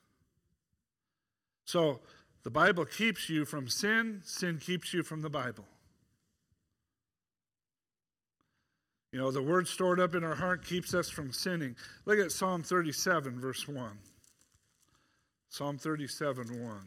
So 1.65 2.01
the 2.43 2.49
Bible 2.49 2.83
keeps 2.83 3.29
you 3.29 3.45
from 3.45 3.67
sin, 3.67 4.21
sin 4.25 4.57
keeps 4.59 4.93
you 4.93 5.03
from 5.03 5.21
the 5.21 5.29
Bible. 5.29 5.65
You 9.11 9.19
know, 9.19 9.31
the 9.31 9.41
word 9.41 9.67
stored 9.67 9.99
up 9.99 10.13
in 10.13 10.23
our 10.23 10.35
heart 10.35 10.65
keeps 10.65 10.93
us 10.93 11.09
from 11.09 11.31
sinning. 11.31 11.75
Look 12.05 12.19
at 12.19 12.31
Psalm 12.31 12.63
37, 12.63 13.39
verse 13.39 13.67
1. 13.67 13.91
Psalm 15.47 15.77
37, 15.77 16.65
1. 16.65 16.81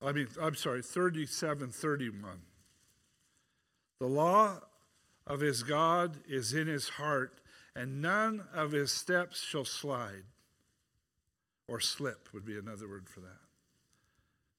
I 0.00 0.12
mean, 0.12 0.28
I'm 0.40 0.54
sorry, 0.54 0.80
37, 0.80 1.70
31. 1.70 2.40
The 3.98 4.06
law 4.06 4.60
of 5.26 5.40
his 5.40 5.62
God 5.62 6.18
is 6.28 6.52
in 6.52 6.66
his 6.66 6.90
heart, 6.90 7.40
and 7.74 8.02
none 8.02 8.44
of 8.54 8.72
his 8.72 8.92
steps 8.92 9.42
shall 9.42 9.64
slide. 9.64 10.24
Or 11.66 11.80
slip 11.80 12.28
would 12.32 12.44
be 12.44 12.58
another 12.58 12.88
word 12.88 13.08
for 13.08 13.20
that. 13.20 13.40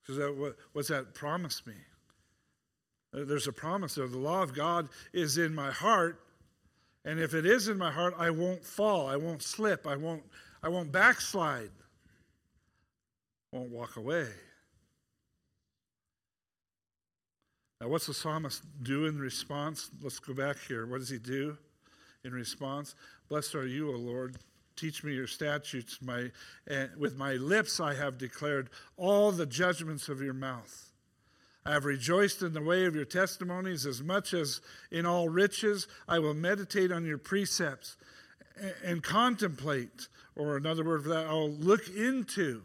Because 0.01 0.17
that, 0.17 0.55
what's 0.73 0.87
that 0.89 1.13
promise 1.13 1.65
me? 1.65 1.75
There's 3.13 3.47
a 3.47 3.53
promise 3.53 3.95
there. 3.95 4.07
The 4.07 4.17
law 4.17 4.43
of 4.43 4.53
God 4.53 4.89
is 5.13 5.37
in 5.37 5.53
my 5.53 5.71
heart. 5.71 6.19
And 7.05 7.19
if 7.19 7.33
it 7.33 7.45
is 7.45 7.67
in 7.67 7.77
my 7.77 7.91
heart, 7.91 8.15
I 8.17 8.31
won't 8.31 8.63
fall. 8.63 9.07
I 9.07 9.15
won't 9.15 9.43
slip. 9.43 9.87
I 9.87 9.95
won't, 9.95 10.23
I 10.61 10.69
won't 10.69 10.91
backslide. 10.91 11.69
I 13.53 13.57
won't 13.57 13.69
walk 13.69 13.95
away. 13.95 14.27
Now, 17.85 17.91
what's 17.91 18.07
the 18.07 18.15
psalmist 18.15 18.63
do 18.81 19.05
in 19.05 19.19
response? 19.19 19.91
Let's 20.01 20.17
go 20.17 20.33
back 20.33 20.57
here. 20.67 20.87
What 20.87 21.01
does 21.01 21.09
he 21.09 21.19
do 21.19 21.55
in 22.23 22.33
response? 22.33 22.95
Blessed 23.29 23.53
are 23.53 23.67
you, 23.67 23.93
O 23.93 23.95
Lord. 23.95 24.37
Teach 24.75 25.03
me 25.03 25.13
your 25.13 25.27
statutes. 25.27 25.99
My, 26.01 26.31
uh, 26.67 26.87
with 26.97 27.15
my 27.15 27.33
lips 27.33 27.79
I 27.79 27.93
have 27.93 28.17
declared 28.17 28.71
all 28.97 29.31
the 29.31 29.45
judgments 29.45 30.09
of 30.09 30.19
your 30.19 30.33
mouth. 30.33 30.93
I 31.63 31.73
have 31.73 31.85
rejoiced 31.85 32.41
in 32.41 32.53
the 32.53 32.61
way 32.63 32.85
of 32.85 32.95
your 32.95 33.05
testimonies 33.05 33.85
as 33.85 34.01
much 34.01 34.33
as 34.33 34.61
in 34.89 35.05
all 35.05 35.29
riches. 35.29 35.87
I 36.07 36.17
will 36.17 36.33
meditate 36.33 36.91
on 36.91 37.05
your 37.05 37.19
precepts 37.19 37.97
and, 38.59 38.73
and 38.83 39.03
contemplate, 39.03 40.07
or 40.35 40.57
another 40.57 40.83
word 40.83 41.03
for 41.03 41.09
that, 41.09 41.27
I'll 41.27 41.51
look 41.51 41.87
into. 41.89 42.63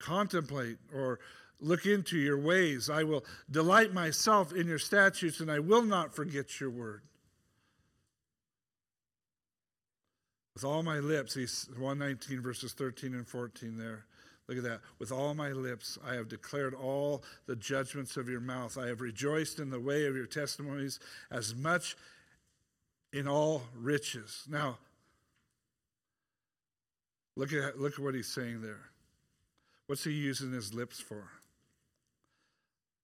Contemplate 0.00 0.78
or 0.92 1.20
look 1.60 1.86
into 1.86 2.18
your 2.18 2.38
ways. 2.38 2.88
I 2.90 3.04
will 3.04 3.24
delight 3.50 3.92
myself 3.92 4.52
in 4.52 4.66
your 4.66 4.78
statutes, 4.78 5.40
and 5.40 5.50
I 5.50 5.58
will 5.58 5.82
not 5.82 6.14
forget 6.14 6.60
your 6.60 6.70
word. 6.70 7.02
With 10.54 10.64
all 10.64 10.82
my 10.82 10.98
lips, 10.98 11.34
he's 11.34 11.68
119 11.76 12.42
verses 12.42 12.72
13 12.72 13.14
and 13.14 13.26
14 13.26 13.76
there. 13.78 14.06
Look 14.48 14.58
at 14.58 14.64
that. 14.64 14.80
With 14.98 15.12
all 15.12 15.34
my 15.34 15.50
lips, 15.50 15.98
I 16.04 16.14
have 16.14 16.28
declared 16.28 16.74
all 16.74 17.22
the 17.46 17.54
judgments 17.54 18.16
of 18.16 18.28
your 18.28 18.40
mouth. 18.40 18.78
I 18.78 18.86
have 18.88 19.00
rejoiced 19.00 19.60
in 19.60 19.70
the 19.70 19.78
way 19.78 20.06
of 20.06 20.16
your 20.16 20.26
testimonies 20.26 20.98
as 21.30 21.54
much 21.54 21.96
in 23.12 23.28
all 23.28 23.62
riches. 23.76 24.44
Now, 24.48 24.78
look 27.36 27.52
at, 27.52 27.78
look 27.78 27.92
at 27.92 27.98
what 27.98 28.14
he's 28.14 28.26
saying 28.26 28.62
there. 28.62 28.90
What's 29.86 30.04
he 30.04 30.12
using 30.12 30.52
his 30.52 30.74
lips 30.74 30.98
for? 30.98 31.28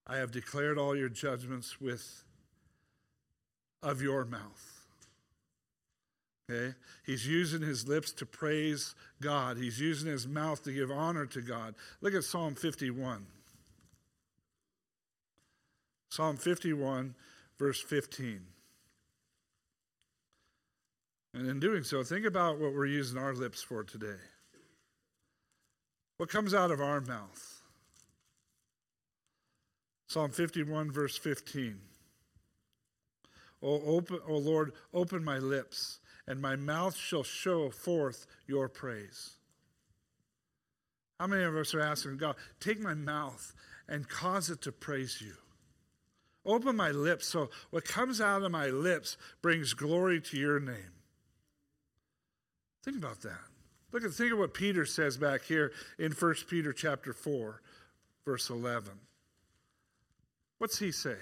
I 0.06 0.16
have 0.16 0.30
declared 0.30 0.78
all 0.78 0.96
your 0.96 1.08
judgments 1.08 1.80
with 1.80 2.24
of 3.82 4.02
your 4.02 4.24
mouth. 4.24 4.86
Okay? 6.50 6.74
He's 7.04 7.26
using 7.26 7.62
his 7.62 7.88
lips 7.88 8.12
to 8.12 8.26
praise 8.26 8.94
God. 9.20 9.56
He's 9.56 9.80
using 9.80 10.10
his 10.10 10.26
mouth 10.26 10.62
to 10.64 10.72
give 10.72 10.90
honor 10.90 11.26
to 11.26 11.40
God. 11.40 11.74
Look 12.00 12.14
at 12.14 12.24
Psalm 12.24 12.54
51. 12.54 13.26
Psalm 16.10 16.36
51, 16.36 17.14
verse 17.58 17.80
15. 17.80 18.40
And 21.34 21.48
in 21.48 21.58
doing 21.58 21.82
so, 21.82 22.04
think 22.04 22.24
about 22.24 22.60
what 22.60 22.72
we're 22.72 22.86
using 22.86 23.18
our 23.18 23.34
lips 23.34 23.62
for 23.62 23.82
today. 23.82 24.20
What 26.18 26.28
comes 26.28 26.54
out 26.54 26.70
of 26.70 26.80
our 26.80 27.00
mouth? 27.00 27.53
Psalm 30.06 30.30
51, 30.30 30.90
verse 30.90 31.16
15. 31.16 31.78
Oh, 33.62 33.80
open, 33.86 34.20
oh 34.28 34.36
Lord, 34.36 34.72
open 34.92 35.24
my 35.24 35.38
lips 35.38 36.00
and 36.26 36.40
my 36.40 36.56
mouth 36.56 36.96
shall 36.96 37.22
show 37.22 37.70
forth 37.70 38.26
your 38.46 38.68
praise. 38.68 39.36
How 41.18 41.26
many 41.26 41.44
of 41.44 41.56
us 41.56 41.74
are 41.74 41.80
asking 41.80 42.18
God, 42.18 42.36
take 42.60 42.80
my 42.80 42.94
mouth 42.94 43.54
and 43.88 44.08
cause 44.08 44.50
it 44.50 44.62
to 44.62 44.72
praise 44.72 45.22
you? 45.24 45.34
Open 46.46 46.76
my 46.76 46.90
lips 46.90 47.26
so 47.26 47.48
what 47.70 47.84
comes 47.84 48.20
out 48.20 48.42
of 48.42 48.50
my 48.52 48.66
lips 48.66 49.16
brings 49.40 49.72
glory 49.72 50.20
to 50.20 50.36
your 50.36 50.60
name. 50.60 50.92
Think 52.84 52.98
about 52.98 53.22
that. 53.22 53.40
Look 53.92 54.04
at 54.04 54.10
think 54.10 54.32
of 54.32 54.38
what 54.38 54.52
Peter 54.52 54.84
says 54.84 55.16
back 55.16 55.42
here 55.42 55.72
in 55.98 56.12
1 56.12 56.34
Peter 56.50 56.72
chapter 56.72 57.14
4, 57.14 57.62
verse 58.26 58.50
11. 58.50 58.90
What's 60.58 60.78
he 60.78 60.92
say? 60.92 61.16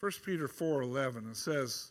1 0.00 0.12
Peter 0.24 0.48
4 0.48 0.82
11, 0.82 1.30
it 1.30 1.36
says, 1.36 1.90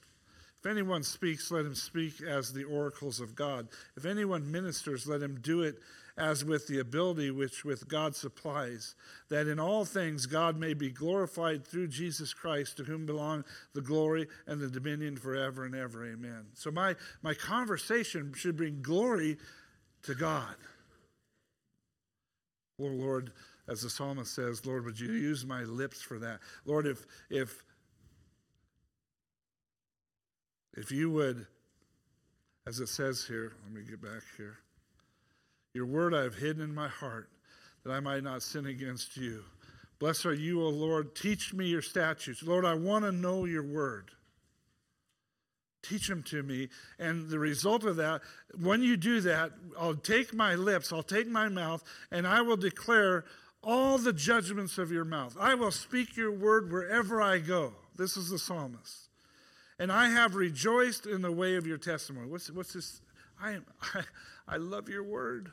if 0.64 0.72
anyone 0.72 1.04
speaks, 1.04 1.52
let 1.52 1.66
him 1.66 1.76
speak 1.76 2.22
as 2.22 2.54
the 2.54 2.64
oracles 2.64 3.20
of 3.20 3.36
God. 3.36 3.68
If 3.98 4.06
anyone 4.06 4.50
ministers, 4.50 5.06
let 5.06 5.22
him 5.22 5.40
do 5.42 5.62
it 5.62 5.76
as 6.18 6.46
with 6.46 6.68
the 6.68 6.80
ability 6.80 7.32
which 7.32 7.66
with 7.66 7.90
God 7.90 8.16
supplies, 8.16 8.96
that 9.30 9.48
in 9.48 9.60
all 9.60 9.84
things 9.84 10.26
God 10.26 10.58
may 10.58 10.74
be 10.74 10.90
glorified 10.90 11.68
through 11.68 11.88
Jesus 11.88 12.34
Christ, 12.34 12.78
to 12.78 12.84
whom 12.86 13.06
belong 13.06 13.44
the 13.74 13.82
glory 13.82 14.28
and 14.48 14.62
the 14.62 14.70
dominion 14.70 15.18
forever 15.18 15.66
and 15.66 15.76
ever. 15.76 16.06
Amen. 16.06 16.46
So 16.54 16.72
my, 16.72 16.96
my 17.22 17.34
conversation 17.34 18.32
should 18.34 18.56
bring 18.56 18.82
glory 18.82 19.38
to 20.04 20.16
God. 20.16 20.56
Oh 22.80 22.86
Lord, 22.86 23.34
as 23.68 23.82
the 23.82 23.90
psalmist 23.90 24.34
says, 24.34 24.66
Lord, 24.66 24.86
would 24.86 25.00
you 25.00 25.12
use 25.12 25.46
my 25.46 25.64
lips 25.64 26.02
for 26.02 26.20
that? 26.20 26.40
Lord, 26.66 26.86
if 26.86 27.06
if 27.30 27.64
if 30.76 30.92
you 30.92 31.12
would, 31.12 31.46
as 32.68 32.80
it 32.80 32.90
says 32.90 33.26
here, 33.26 33.54
let 33.64 33.74
me 33.74 33.82
get 33.88 34.02
back 34.02 34.24
here. 34.38 34.58
Your 35.74 35.86
word 35.86 36.14
I 36.14 36.24
have 36.24 36.36
hidden 36.36 36.62
in 36.62 36.74
my 36.74 36.88
heart 36.88 37.30
that 37.84 37.92
I 37.92 38.00
might 38.00 38.24
not 38.24 38.44
sin 38.44 38.66
against 38.66 39.18
you. 39.18 39.44
Blessed 40.00 40.26
are 40.26 40.34
you, 40.34 40.62
O 40.62 40.70
Lord. 40.70 41.16
Teach 41.16 41.54
me 41.54 41.68
your 41.68 41.82
statutes. 41.82 42.44
Lord, 42.44 42.66
I 42.66 42.74
want 42.74 43.06
to 43.06 43.12
know 43.12 43.46
your 43.46 43.64
word. 43.64 44.12
Teach 45.82 46.08
them 46.08 46.24
to 46.24 46.44
me. 46.44 46.70
And 46.98 47.30
the 47.30 47.40
result 47.40 47.84
of 47.84 47.98
that, 47.98 48.22
when 48.60 48.82
you 48.82 48.98
do 48.98 49.22
that, 49.22 49.52
I'll 49.80 49.96
take 49.96 50.34
my 50.34 50.56
lips, 50.56 50.94
I'll 50.94 51.04
take 51.04 51.28
my 51.28 51.50
mouth, 51.50 51.84
and 52.12 52.26
I 52.26 52.42
will 52.42 52.58
declare 52.58 53.26
all 53.64 53.98
the 53.98 54.14
judgments 54.14 54.78
of 54.78 54.92
your 54.92 55.06
mouth. 55.06 55.36
I 55.40 55.56
will 55.56 55.72
speak 55.72 56.18
your 56.18 56.32
word 56.32 56.72
wherever 56.72 57.22
I 57.22 57.40
go. 57.40 57.74
This 57.96 58.18
is 58.18 58.30
the 58.30 58.40
psalmist 58.40 59.04
and 59.80 59.92
I 59.92 60.10
have 60.10 60.36
rejoiced 60.36 61.06
in 61.06 61.22
the 61.22 61.32
way 61.32 61.56
of 61.56 61.66
your 61.66 61.78
testimony. 61.78 62.30
What's, 62.30 62.50
what's 62.52 62.74
this? 62.74 63.02
I, 63.42 63.52
am, 63.52 63.66
I, 63.94 64.04
I 64.48 64.58
love 64.58 64.90
your 64.90 65.04
word. 65.04 65.52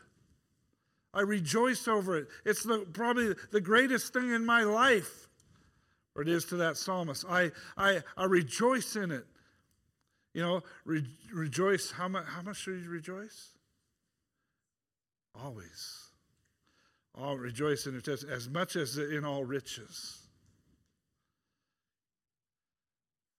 I 1.12 1.22
rejoice 1.22 1.88
over 1.88 2.16
it. 2.16 2.28
It's 2.44 2.62
the, 2.62 2.86
probably 2.92 3.34
the 3.50 3.60
greatest 3.60 4.12
thing 4.12 4.30
in 4.30 4.46
my 4.46 4.62
life, 4.62 5.28
or 6.14 6.22
it 6.22 6.28
is 6.28 6.44
to 6.46 6.56
that 6.56 6.76
psalmist. 6.76 7.24
I, 7.28 7.50
I, 7.76 8.02
I 8.16 8.26
rejoice 8.26 8.94
in 8.94 9.10
it. 9.10 9.26
You 10.32 10.42
know, 10.42 10.62
re, 10.84 11.04
rejoice. 11.32 11.90
How 11.90 12.06
much, 12.06 12.24
how 12.26 12.42
much 12.42 12.58
should 12.58 12.80
you 12.80 12.88
rejoice? 12.88 13.48
Always. 15.42 16.09
All 17.20 17.36
rejoice 17.36 17.86
in 17.86 17.96
it 17.96 18.08
as 18.08 18.48
much 18.48 18.76
as 18.76 18.96
in 18.96 19.24
all 19.24 19.44
riches. 19.44 20.18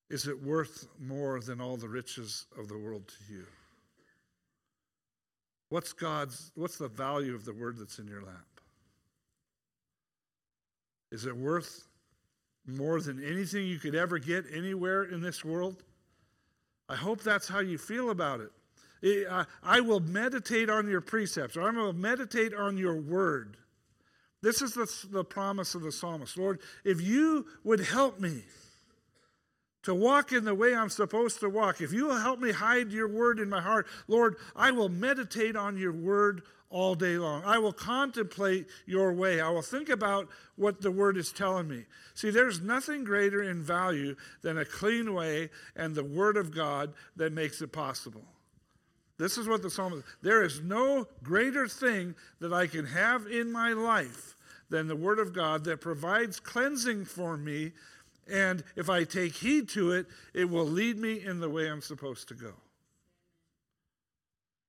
Is 0.09 0.27
it 0.27 0.43
worth 0.43 0.87
more 0.99 1.39
than 1.39 1.59
all 1.59 1.77
the 1.77 1.87
riches 1.87 2.45
of 2.59 2.67
the 2.67 2.77
world 2.77 3.07
to 3.07 3.33
you? 3.33 3.45
What's 5.69 5.93
God's 5.93 6.51
what's 6.55 6.77
the 6.77 6.89
value 6.89 7.33
of 7.33 7.45
the 7.45 7.53
word 7.53 7.77
that's 7.77 7.97
in 7.97 8.07
your 8.07 8.21
lap? 8.21 8.45
Is 11.11 11.25
it 11.25 11.35
worth 11.35 11.87
more 12.67 13.01
than 13.01 13.23
anything 13.23 13.65
you 13.65 13.79
could 13.79 13.95
ever 13.95 14.19
get 14.19 14.45
anywhere 14.53 15.03
in 15.03 15.21
this 15.21 15.43
world? 15.43 15.81
I 16.87 16.95
hope 16.95 17.23
that's 17.23 17.47
how 17.47 17.59
you 17.61 17.77
feel 17.77 18.09
about 18.11 18.41
it. 18.41 18.51
I 19.63 19.79
will 19.79 20.01
meditate 20.01 20.69
on 20.69 20.87
your 20.87 21.01
precepts, 21.01 21.57
or 21.57 21.61
I'm 21.63 21.75
going 21.75 21.93
to 21.93 21.97
meditate 21.97 22.53
on 22.53 22.77
your 22.77 22.95
word. 22.95 23.57
This 24.41 24.61
is 24.61 24.73
the, 24.73 24.91
the 25.11 25.23
promise 25.23 25.75
of 25.75 25.83
the 25.83 25.91
psalmist. 25.91 26.37
Lord, 26.37 26.59
if 26.83 27.01
you 27.01 27.45
would 27.63 27.79
help 27.79 28.19
me, 28.19 28.43
to 29.83 29.95
walk 29.95 30.31
in 30.31 30.45
the 30.45 30.53
way 30.53 30.75
I'm 30.75 30.89
supposed 30.89 31.39
to 31.39 31.49
walk. 31.49 31.81
If 31.81 31.91
you 31.91 32.07
will 32.07 32.19
help 32.19 32.39
me 32.39 32.51
hide 32.51 32.91
your 32.91 33.07
word 33.07 33.39
in 33.39 33.49
my 33.49 33.61
heart, 33.61 33.87
Lord, 34.07 34.35
I 34.55 34.71
will 34.71 34.89
meditate 34.89 35.55
on 35.55 35.77
your 35.77 35.91
word 35.91 36.43
all 36.69 36.95
day 36.95 37.17
long. 37.17 37.43
I 37.45 37.57
will 37.57 37.73
contemplate 37.73 38.67
your 38.85 39.13
way. 39.13 39.41
I 39.41 39.49
will 39.49 39.61
think 39.61 39.89
about 39.89 40.29
what 40.55 40.81
the 40.81 40.91
word 40.91 41.17
is 41.17 41.31
telling 41.31 41.67
me. 41.67 41.85
See, 42.13 42.29
there's 42.29 42.61
nothing 42.61 43.03
greater 43.03 43.43
in 43.43 43.61
value 43.61 44.15
than 44.41 44.57
a 44.57 44.65
clean 44.65 45.13
way 45.13 45.49
and 45.75 45.93
the 45.93 46.03
word 46.03 46.37
of 46.37 46.55
God 46.55 46.93
that 47.17 47.33
makes 47.33 47.61
it 47.61 47.71
possible. 47.71 48.23
This 49.21 49.37
is 49.37 49.47
what 49.47 49.61
the 49.61 49.69
psalmist 49.69 50.03
there 50.23 50.41
is 50.41 50.61
no 50.61 51.07
greater 51.21 51.67
thing 51.67 52.15
that 52.39 52.51
I 52.51 52.65
can 52.65 52.87
have 52.87 53.27
in 53.27 53.51
my 53.51 53.71
life 53.71 54.35
than 54.71 54.87
the 54.87 54.95
word 54.95 55.19
of 55.19 55.31
God 55.31 55.63
that 55.65 55.79
provides 55.79 56.39
cleansing 56.39 57.05
for 57.05 57.37
me 57.37 57.73
and 58.27 58.63
if 58.75 58.89
I 58.89 59.03
take 59.03 59.35
heed 59.35 59.69
to 59.69 59.91
it, 59.91 60.07
it 60.33 60.49
will 60.49 60.65
lead 60.65 60.97
me 60.97 61.23
in 61.23 61.39
the 61.39 61.49
way 61.49 61.69
I'm 61.69 61.81
supposed 61.81 62.29
to 62.29 62.33
go. 62.33 62.53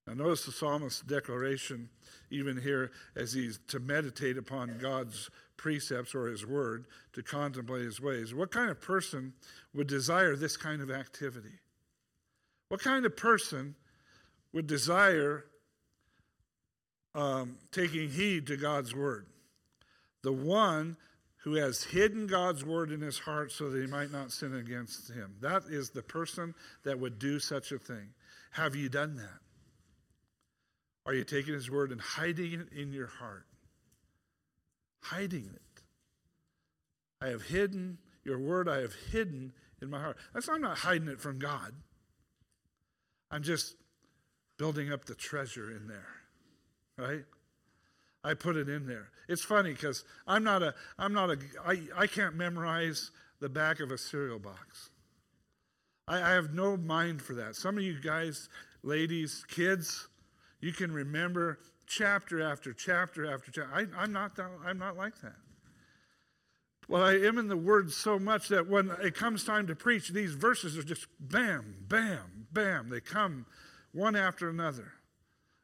Now, 0.07 0.15
notice 0.15 0.45
the 0.45 0.53
psalmist's 0.53 1.01
declaration, 1.01 1.89
even 2.31 2.61
here, 2.61 2.91
as 3.17 3.33
he's 3.33 3.59
to 3.69 3.79
meditate 3.79 4.37
upon 4.37 4.79
God's 4.79 5.31
precepts 5.57 6.15
or 6.15 6.27
his 6.27 6.45
word, 6.45 6.87
to 7.15 7.23
contemplate 7.23 7.85
his 7.85 8.01
ways. 8.01 8.35
What 8.35 8.51
kind 8.51 8.69
of 8.69 8.81
person 8.81 9.33
would 9.73 9.87
desire 9.87 10.37
this 10.37 10.57
kind 10.57 10.83
of 10.83 10.91
activity? 10.91 11.61
What 12.69 12.81
kind 12.81 13.07
of 13.07 13.17
person 13.17 13.77
would 14.53 14.67
desire 14.67 15.45
um, 17.15 17.57
taking 17.71 18.11
heed 18.11 18.47
to 18.49 18.57
God's 18.57 18.95
word? 18.95 19.27
The 20.23 20.33
one 20.33 20.97
who 21.39 21.55
has 21.55 21.83
hidden 21.83 22.27
God's 22.27 22.65
word 22.65 22.93
in 22.93 23.01
his 23.01 23.19
heart 23.19 23.51
so 23.51 23.69
that 23.69 23.81
he 23.81 23.87
might 23.87 24.13
not 24.13 24.31
sin 24.31 24.55
against 24.55 25.11
him. 25.11 25.35
That 25.41 25.65
is 25.69 25.91
the 25.91 26.03
person 26.03 26.55
that 26.85 26.99
would 27.01 27.19
do 27.19 27.41
such 27.41 27.73
a 27.73 27.79
thing. 27.79 28.11
Have 28.53 28.77
you 28.77 28.89
done 28.89 29.17
that? 29.17 29.41
Are 31.05 31.15
you 31.15 31.25
taking 31.25 31.55
his 31.55 31.69
word 31.69 31.91
and 31.91 32.01
hiding 32.01 32.53
it 32.53 32.73
in 32.73 32.93
your 32.93 33.09
heart? 33.09 33.47
Hiding 35.01 35.51
it. 35.53 35.83
I 37.21 37.29
have 37.29 37.43
hidden 37.43 37.99
your 38.25 38.39
word, 38.39 38.69
I 38.69 38.83
have 38.83 38.95
hidden 39.11 39.53
in 39.81 39.91
my 39.91 40.01
heart. 40.01 40.17
That's 40.33 40.49
I'm 40.49 40.61
not 40.61 40.79
hiding 40.79 41.09
it 41.09 41.21
from 41.21 41.41
God. 41.41 41.73
I'm 43.33 43.43
just 43.43 43.75
building 44.63 44.93
up 44.93 45.05
the 45.07 45.15
treasure 45.17 45.73
in 45.73 45.89
there. 45.89 46.07
Right? 46.97 47.25
I 48.23 48.35
put 48.35 48.55
it 48.55 48.69
in 48.69 48.87
there. 48.87 49.09
It's 49.29 49.43
funny 49.43 49.73
because 49.73 50.05
I'm 50.25 50.45
not 50.45 50.63
a 50.63 50.73
I'm 50.97 51.13
not 51.13 51.31
a 51.31 51.39
I, 51.67 51.81
I 51.97 52.07
can't 52.07 52.37
memorize 52.37 53.11
the 53.41 53.49
back 53.49 53.81
of 53.81 53.91
a 53.91 53.99
cereal 53.99 54.39
box. 54.39 54.91
I, 56.07 56.23
I 56.23 56.31
have 56.35 56.55
no 56.55 56.77
mind 56.77 57.23
for 57.23 57.35
that. 57.35 57.57
Some 57.57 57.77
of 57.77 57.83
you 57.83 58.01
guys, 58.01 58.49
ladies, 58.85 59.45
kids, 59.49 60.07
you 60.61 60.73
can 60.73 60.93
remember 60.93 61.59
chapter 61.89 62.41
after 62.41 62.73
chapter 62.73 63.29
after 63.29 63.51
chapter. 63.51 63.69
I, 63.75 64.05
am 64.05 64.13
not 64.13 64.39
I'm 64.65 64.79
not 64.79 64.97
like 64.97 65.21
that. 65.23 65.35
Well, 66.87 67.03
I 67.03 67.15
am 67.15 67.37
in 67.37 67.49
the 67.49 67.57
Word 67.57 67.91
so 67.91 68.17
much 68.17 68.47
that 68.51 68.69
when 68.69 68.93
it 69.03 69.17
comes 69.17 69.43
time 69.43 69.67
to 69.67 69.75
preach, 69.75 70.11
these 70.11 70.35
verses 70.35 70.79
are 70.79 70.85
just 70.85 71.09
bam, 71.19 71.79
bam, 71.89 72.47
bam. 72.53 72.91
They 72.91 73.01
come 73.01 73.47
one 73.93 74.17
after 74.17 74.49
another 74.49 74.93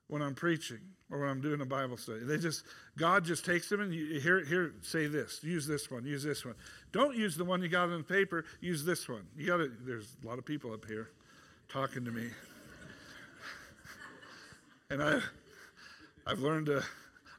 when 0.09 0.23
I'm 0.23 0.35
preaching 0.35 0.81
or 1.11 1.21
when 1.21 1.29
I'm 1.29 1.41
doing 1.41 1.61
a 1.61 1.67
Bible 1.67 1.97
study. 1.97 2.21
They 2.25 2.39
just 2.39 2.65
God 2.97 3.25
just 3.25 3.45
takes 3.45 3.69
them 3.69 3.81
and 3.81 3.93
you, 3.93 4.21
here, 4.21 4.45
here, 4.45 4.75
say 4.83 5.07
this, 5.07 5.41
use 5.43 5.67
this 5.67 5.91
one, 5.91 6.05
use 6.05 6.23
this 6.23 6.45
one. 6.45 6.55
Don't 6.93 7.17
use 7.17 7.37
the 7.37 7.45
one 7.45 7.63
you 7.63 7.69
got 7.69 7.91
on 7.91 7.99
the 7.99 8.05
paper. 8.05 8.45
Use 8.61 8.85
this 8.85 9.09
one. 9.09 9.27
You 9.37 9.47
got 9.47 9.59
to. 9.59 9.71
There's 9.85 10.17
a 10.23 10.27
lot 10.27 10.39
of 10.39 10.45
people 10.45 10.73
up 10.73 10.85
here 10.85 11.11
talking 11.69 12.05
to 12.05 12.11
me. 12.11 12.29
And 14.91 15.03
I, 15.03 15.21
I've 16.27 16.39
learned 16.39 16.65
to, 16.67 16.83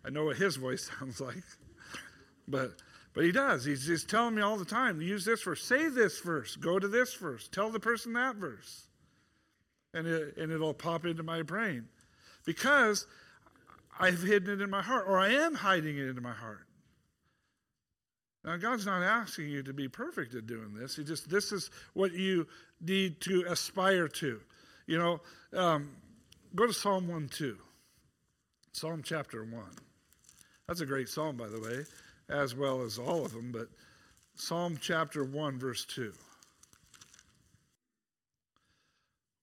I 0.05 0.11
know 0.11 0.25
what 0.25 0.37
his 0.37 0.55
voice 0.55 0.87
sounds 0.99 1.19
like, 1.19 1.41
but 2.47 2.73
but 3.13 3.23
he 3.23 3.31
does. 3.31 3.65
He's 3.65 3.85
just 3.85 4.07
telling 4.07 4.35
me 4.35 4.43
all 4.43 4.55
the 4.55 4.65
time, 4.65 5.01
use 5.01 5.25
this 5.25 5.41
verse, 5.41 5.63
say 5.63 5.89
this 5.89 6.19
verse, 6.19 6.55
go 6.55 6.77
to 6.77 6.87
this 6.87 7.15
verse, 7.15 7.47
tell 7.47 7.71
the 7.71 7.79
person 7.79 8.13
that 8.13 8.35
verse. 8.35 8.88
And, 9.93 10.07
it, 10.07 10.37
and 10.37 10.51
it'll 10.51 10.73
pop 10.73 11.05
into 11.05 11.23
my 11.23 11.41
brain. 11.41 11.87
Because 12.45 13.07
I've 13.99 14.21
hidden 14.21 14.59
it 14.59 14.63
in 14.63 14.69
my 14.69 14.81
heart, 14.81 15.05
or 15.07 15.19
I 15.19 15.29
am 15.29 15.55
hiding 15.55 15.97
it 15.97 16.15
in 16.15 16.21
my 16.21 16.33
heart. 16.33 16.65
Now, 18.45 18.55
God's 18.57 18.85
not 18.85 19.03
asking 19.03 19.49
you 19.49 19.63
to 19.63 19.73
be 19.73 19.87
perfect 19.87 20.33
at 20.35 20.47
doing 20.47 20.73
this. 20.73 20.95
He 20.95 21.03
just, 21.03 21.29
this 21.29 21.51
is 21.51 21.69
what 21.93 22.13
you 22.13 22.47
need 22.79 23.19
to 23.21 23.45
aspire 23.49 24.07
to. 24.07 24.39
You 24.87 24.97
know, 24.97 25.21
um, 25.53 25.89
Go 26.55 26.65
to 26.65 26.73
Psalm 26.73 27.07
1 27.07 27.29
2. 27.29 27.57
Psalm 28.71 29.03
chapter 29.03 29.43
1. 29.43 29.63
That's 30.67 30.81
a 30.81 30.85
great 30.85 31.09
psalm, 31.09 31.37
by 31.37 31.47
the 31.47 31.59
way, 31.59 31.85
as 32.27 32.55
well 32.55 32.81
as 32.81 32.97
all 32.97 33.25
of 33.25 33.33
them, 33.33 33.51
but 33.51 33.67
Psalm 34.35 34.77
chapter 34.81 35.23
1, 35.23 35.59
verse 35.59 35.85
2. 35.85 36.13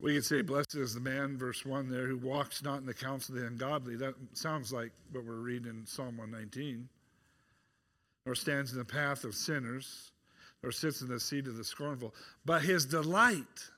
We 0.01 0.15
could 0.15 0.25
say, 0.25 0.43
Blessed 0.43 0.75
is 0.75 0.95
the 0.95 1.01
man, 1.01 1.39
verse 1.39 1.65
1 1.65 1.91
there, 1.91 2.07
who 2.07 2.19
walks 2.19 2.63
not 2.63 2.81
in 2.81 2.87
the 2.87 2.95
counsel 2.95 3.35
of 3.35 3.41
the 3.41 3.47
ungodly. 3.47 3.97
That 3.97 4.15
sounds 4.35 4.73
like 4.73 4.93
what 5.11 5.25
we're 5.25 5.35
reading 5.35 5.69
in 5.69 5.87
Psalm 5.87 6.19
119. 6.19 6.89
Nor 8.27 8.35
stands 8.35 8.73
in 8.73 8.79
the 8.79 8.85
path 8.85 9.25
of 9.25 9.35
sinners, 9.35 10.11
nor 10.63 10.73
sits 10.73 11.01
in 11.01 11.09
the 11.09 11.21
seat 11.21 11.47
of 11.47 11.57
the 11.57 11.65
scornful. 11.65 12.15
But 12.45 12.63
his 12.63 12.85
delight 12.85 13.71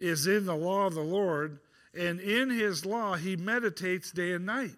is 0.00 0.26
in 0.26 0.44
the 0.44 0.56
law 0.56 0.86
of 0.86 0.94
the 0.94 1.00
Lord, 1.00 1.60
and 1.94 2.20
in 2.20 2.50
his 2.50 2.84
law, 2.84 3.14
he 3.14 3.36
meditates 3.36 4.10
day 4.10 4.32
and 4.32 4.44
night. 4.44 4.76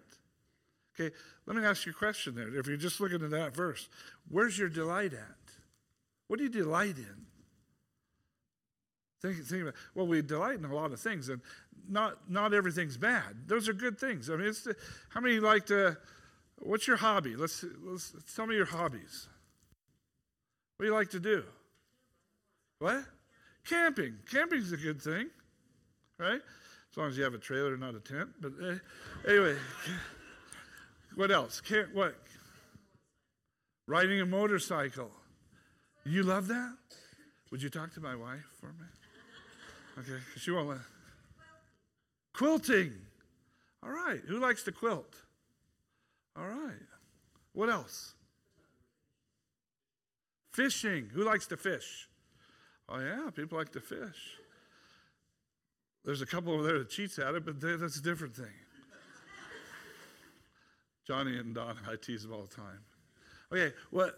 Okay, 0.95 1.13
let 1.45 1.57
me 1.57 1.65
ask 1.65 1.85
you 1.85 1.91
a 1.91 1.95
question 1.95 2.35
there. 2.35 2.55
If 2.55 2.67
you're 2.67 2.77
just 2.77 2.99
looking 2.99 3.23
at 3.23 3.31
that 3.31 3.55
verse, 3.55 3.89
where's 4.29 4.57
your 4.57 4.69
delight 4.69 5.13
at? 5.13 5.35
What 6.27 6.37
do 6.37 6.43
you 6.43 6.49
delight 6.49 6.97
in? 6.97 7.25
Think, 9.23 9.45
think 9.45 9.61
about, 9.61 9.75
well, 9.95 10.05
we 10.05 10.21
delight 10.21 10.59
in 10.59 10.65
a 10.65 10.75
lot 10.75 10.91
of 10.91 10.99
things, 10.99 11.29
and 11.29 11.41
not 11.87 12.29
not 12.29 12.53
everything's 12.53 12.97
bad. 12.97 13.47
Those 13.47 13.69
are 13.69 13.73
good 13.73 13.97
things. 13.97 14.29
I 14.29 14.35
mean, 14.35 14.47
it's 14.47 14.67
how 15.09 15.21
many 15.21 15.39
like 15.39 15.65
to? 15.67 15.97
What's 16.57 16.87
your 16.87 16.97
hobby? 16.97 17.35
Let's, 17.35 17.65
let's 17.83 18.13
tell 18.35 18.47
me 18.47 18.55
your 18.55 18.65
hobbies. 18.65 19.27
What 20.75 20.85
do 20.85 20.91
you 20.91 20.95
like 20.95 21.09
to 21.11 21.19
do? 21.19 21.43
What? 22.79 23.03
Camping. 23.65 24.15
Camping's 24.29 24.71
a 24.71 24.77
good 24.77 25.01
thing, 25.01 25.29
right? 26.17 26.41
As 26.91 26.97
long 26.97 27.09
as 27.09 27.17
you 27.17 27.23
have 27.23 27.33
a 27.33 27.39
trailer, 27.39 27.75
not 27.77 27.95
a 27.95 27.99
tent. 27.99 28.29
But 28.39 28.53
uh, 28.61 28.75
anyway, 29.27 29.55
what 31.15 31.31
else? 31.31 31.61
Can't, 31.61 31.93
what? 31.93 32.15
Riding 33.87 34.21
a 34.21 34.25
motorcycle. 34.25 35.11
You 36.05 36.23
love 36.23 36.47
that? 36.47 36.75
Would 37.51 37.61
you 37.61 37.69
talk 37.69 37.93
to 37.93 38.01
my 38.01 38.15
wife 38.15 38.45
for 38.59 38.67
me? 38.67 38.85
Okay, 39.99 40.19
she 40.37 40.51
won't 40.51 40.69
let. 40.69 40.79
Quilting. 42.33 42.93
All 43.83 43.91
right. 43.91 44.21
Who 44.27 44.39
likes 44.39 44.63
to 44.63 44.71
quilt? 44.71 45.15
All 46.35 46.47
right. 46.47 46.81
What 47.53 47.69
else? 47.69 48.13
Fishing. 50.51 51.09
Who 51.13 51.23
likes 51.23 51.45
to 51.47 51.57
fish? 51.57 52.09
Oh, 52.89 52.99
yeah, 52.99 53.29
people 53.35 53.57
like 53.57 53.71
to 53.73 53.79
fish. 53.79 54.37
There's 56.03 56.21
a 56.21 56.25
couple 56.25 56.53
over 56.53 56.63
there 56.63 56.79
that 56.79 56.89
cheats 56.89 57.17
at 57.17 57.33
it, 57.33 57.45
but 57.45 57.61
that's 57.61 57.97
a 57.97 58.01
different 58.01 58.35
thing. 58.35 58.45
Johnny 61.07 61.37
and 61.37 61.53
Don, 61.53 61.77
I 61.89 61.95
tease 61.95 62.23
them 62.23 62.33
all 62.33 62.43
the 62.43 62.55
time. 62.55 62.79
Okay, 63.51 63.73
what, 63.91 64.17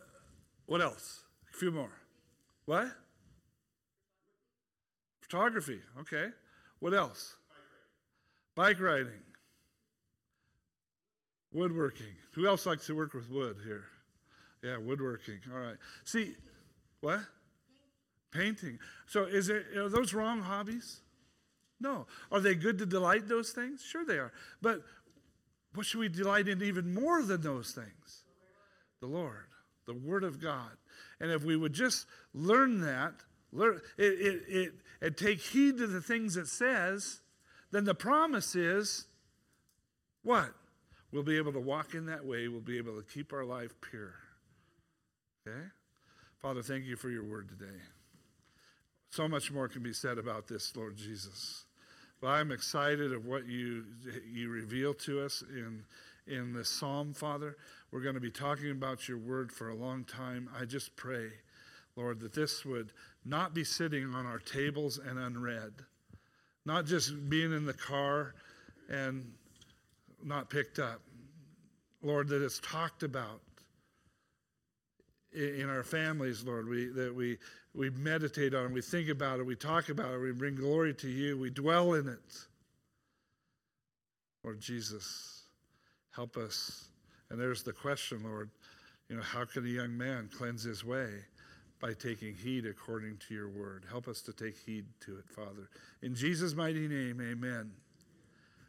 what 0.65 0.81
else? 0.81 1.23
A 1.53 1.57
few 1.57 1.71
more. 1.71 1.91
What? 2.65 2.87
Photography. 5.29 5.79
Okay. 6.01 6.27
What 6.79 6.93
else? 6.93 7.35
Bike 8.55 8.79
riding. 8.79 9.23
Woodworking. 11.51 12.13
Who 12.33 12.47
else 12.47 12.65
likes 12.65 12.85
to 12.87 12.95
work 12.95 13.13
with 13.13 13.29
wood 13.29 13.57
here? 13.65 13.85
Yeah, 14.63 14.77
woodworking. 14.77 15.39
All 15.51 15.59
right. 15.59 15.77
See, 16.03 16.35
what? 17.01 17.21
Painting. 18.31 18.77
So 19.07 19.23
is 19.23 19.49
it 19.49 19.65
are 19.75 19.89
those 19.89 20.13
wrong 20.13 20.41
hobbies? 20.41 20.99
No. 21.79 22.05
Are 22.31 22.39
they 22.39 22.55
good 22.55 22.77
to 22.79 22.85
delight 22.85 23.27
those 23.27 23.51
things? 23.51 23.81
Sure 23.83 24.05
they 24.05 24.17
are. 24.17 24.31
But 24.61 24.81
what 25.73 25.85
should 25.85 25.99
we 25.99 26.09
delight 26.09 26.47
in 26.47 26.61
even 26.61 26.93
more 26.93 27.23
than 27.23 27.41
those 27.41 27.71
things? 27.71 28.23
The 29.01 29.07
Lord, 29.07 29.47
the 29.87 29.93
Word 29.93 30.23
of 30.23 30.41
God. 30.41 30.71
And 31.19 31.31
if 31.31 31.43
we 31.43 31.55
would 31.55 31.73
just 31.73 32.05
learn 32.33 32.81
that, 32.81 33.13
it, 33.57 33.81
it, 33.97 34.43
it, 34.47 34.73
and 35.01 35.17
take 35.17 35.39
heed 35.39 35.77
to 35.77 35.87
the 35.87 36.01
things 36.01 36.37
it 36.37 36.47
says, 36.47 37.21
then 37.71 37.85
the 37.85 37.95
promise 37.95 38.55
is 38.55 39.05
what? 40.23 40.53
We'll 41.11 41.23
be 41.23 41.37
able 41.37 41.53
to 41.53 41.59
walk 41.59 41.93
in 41.93 42.07
that 42.07 42.25
way. 42.25 42.47
We'll 42.47 42.61
be 42.61 42.77
able 42.77 42.95
to 42.95 43.03
keep 43.03 43.31
our 43.31 43.45
life 43.45 43.73
pure. 43.81 44.15
Okay? 45.47 45.67
Father, 46.41 46.61
thank 46.61 46.85
you 46.85 46.95
for 46.95 47.09
your 47.09 47.23
word 47.23 47.49
today. 47.49 47.79
So 49.11 49.27
much 49.27 49.51
more 49.51 49.67
can 49.67 49.81
be 49.81 49.93
said 49.93 50.17
about 50.17 50.47
this, 50.47 50.75
Lord 50.75 50.97
Jesus. 50.97 51.65
But 52.19 52.27
I'm 52.27 52.51
excited 52.51 53.13
of 53.13 53.25
what 53.25 53.47
you 53.47 53.85
you 54.29 54.49
reveal 54.49 54.93
to 54.93 55.23
us 55.23 55.43
in 55.49 55.83
in 56.27 56.53
the 56.53 56.65
psalm, 56.65 57.13
Father. 57.13 57.55
We're 57.91 58.01
going 58.01 58.15
to 58.15 58.21
be 58.21 58.31
talking 58.31 58.71
about 58.71 59.07
your 59.07 59.17
word 59.17 59.51
for 59.51 59.69
a 59.69 59.75
long 59.75 60.03
time. 60.03 60.49
I 60.59 60.65
just 60.65 60.95
pray, 60.95 61.29
Lord, 61.95 62.19
that 62.21 62.33
this 62.33 62.65
would 62.65 62.91
not 63.25 63.53
be 63.53 63.63
sitting 63.63 64.13
on 64.13 64.25
our 64.25 64.39
tables 64.39 64.99
and 64.99 65.17
unread, 65.17 65.73
not 66.65 66.85
just 66.85 67.29
being 67.29 67.51
in 67.51 67.65
the 67.65 67.73
car 67.73 68.35
and 68.89 69.25
not 70.23 70.49
picked 70.49 70.79
up. 70.79 71.01
Lord, 72.03 72.27
that 72.29 72.43
it's 72.43 72.59
talked 72.59 73.01
about 73.01 73.41
in 75.33 75.69
our 75.69 75.83
families, 75.83 76.43
Lord, 76.43 76.69
we, 76.69 76.87
that 76.89 77.13
we, 77.13 77.37
we 77.73 77.89
meditate 77.89 78.53
on 78.53 78.71
we 78.71 78.81
think 78.81 79.09
about 79.09 79.39
it, 79.39 79.45
we 79.45 79.55
talk 79.55 79.89
about 79.89 80.13
it, 80.13 80.19
we 80.19 80.31
bring 80.31 80.55
glory 80.55 80.93
to 80.93 81.09
you, 81.09 81.37
we 81.37 81.49
dwell 81.49 81.93
in 81.93 82.07
it. 82.07 82.45
Lord 84.43 84.61
Jesus, 84.61 85.43
help 86.15 86.37
us. 86.37 86.89
And 87.29 87.39
there's 87.39 87.63
the 87.63 87.73
question, 87.73 88.21
Lord, 88.23 88.49
you 89.09 89.15
know, 89.15 89.23
how 89.23 89.43
can 89.45 89.65
a 89.65 89.69
young 89.69 89.97
man 89.97 90.29
cleanse 90.31 90.63
his 90.63 90.85
way? 90.85 91.09
By 91.79 91.93
taking 91.93 92.35
heed 92.35 92.65
according 92.65 93.17
to 93.27 93.33
your 93.33 93.49
word. 93.49 93.85
Help 93.89 94.07
us 94.07 94.21
to 94.21 94.33
take 94.33 94.57
heed 94.65 94.85
to 95.01 95.17
it, 95.17 95.29
Father. 95.29 95.69
In 96.01 96.15
Jesus' 96.15 96.55
mighty 96.55 96.87
name, 96.87 97.21
amen. 97.21 97.71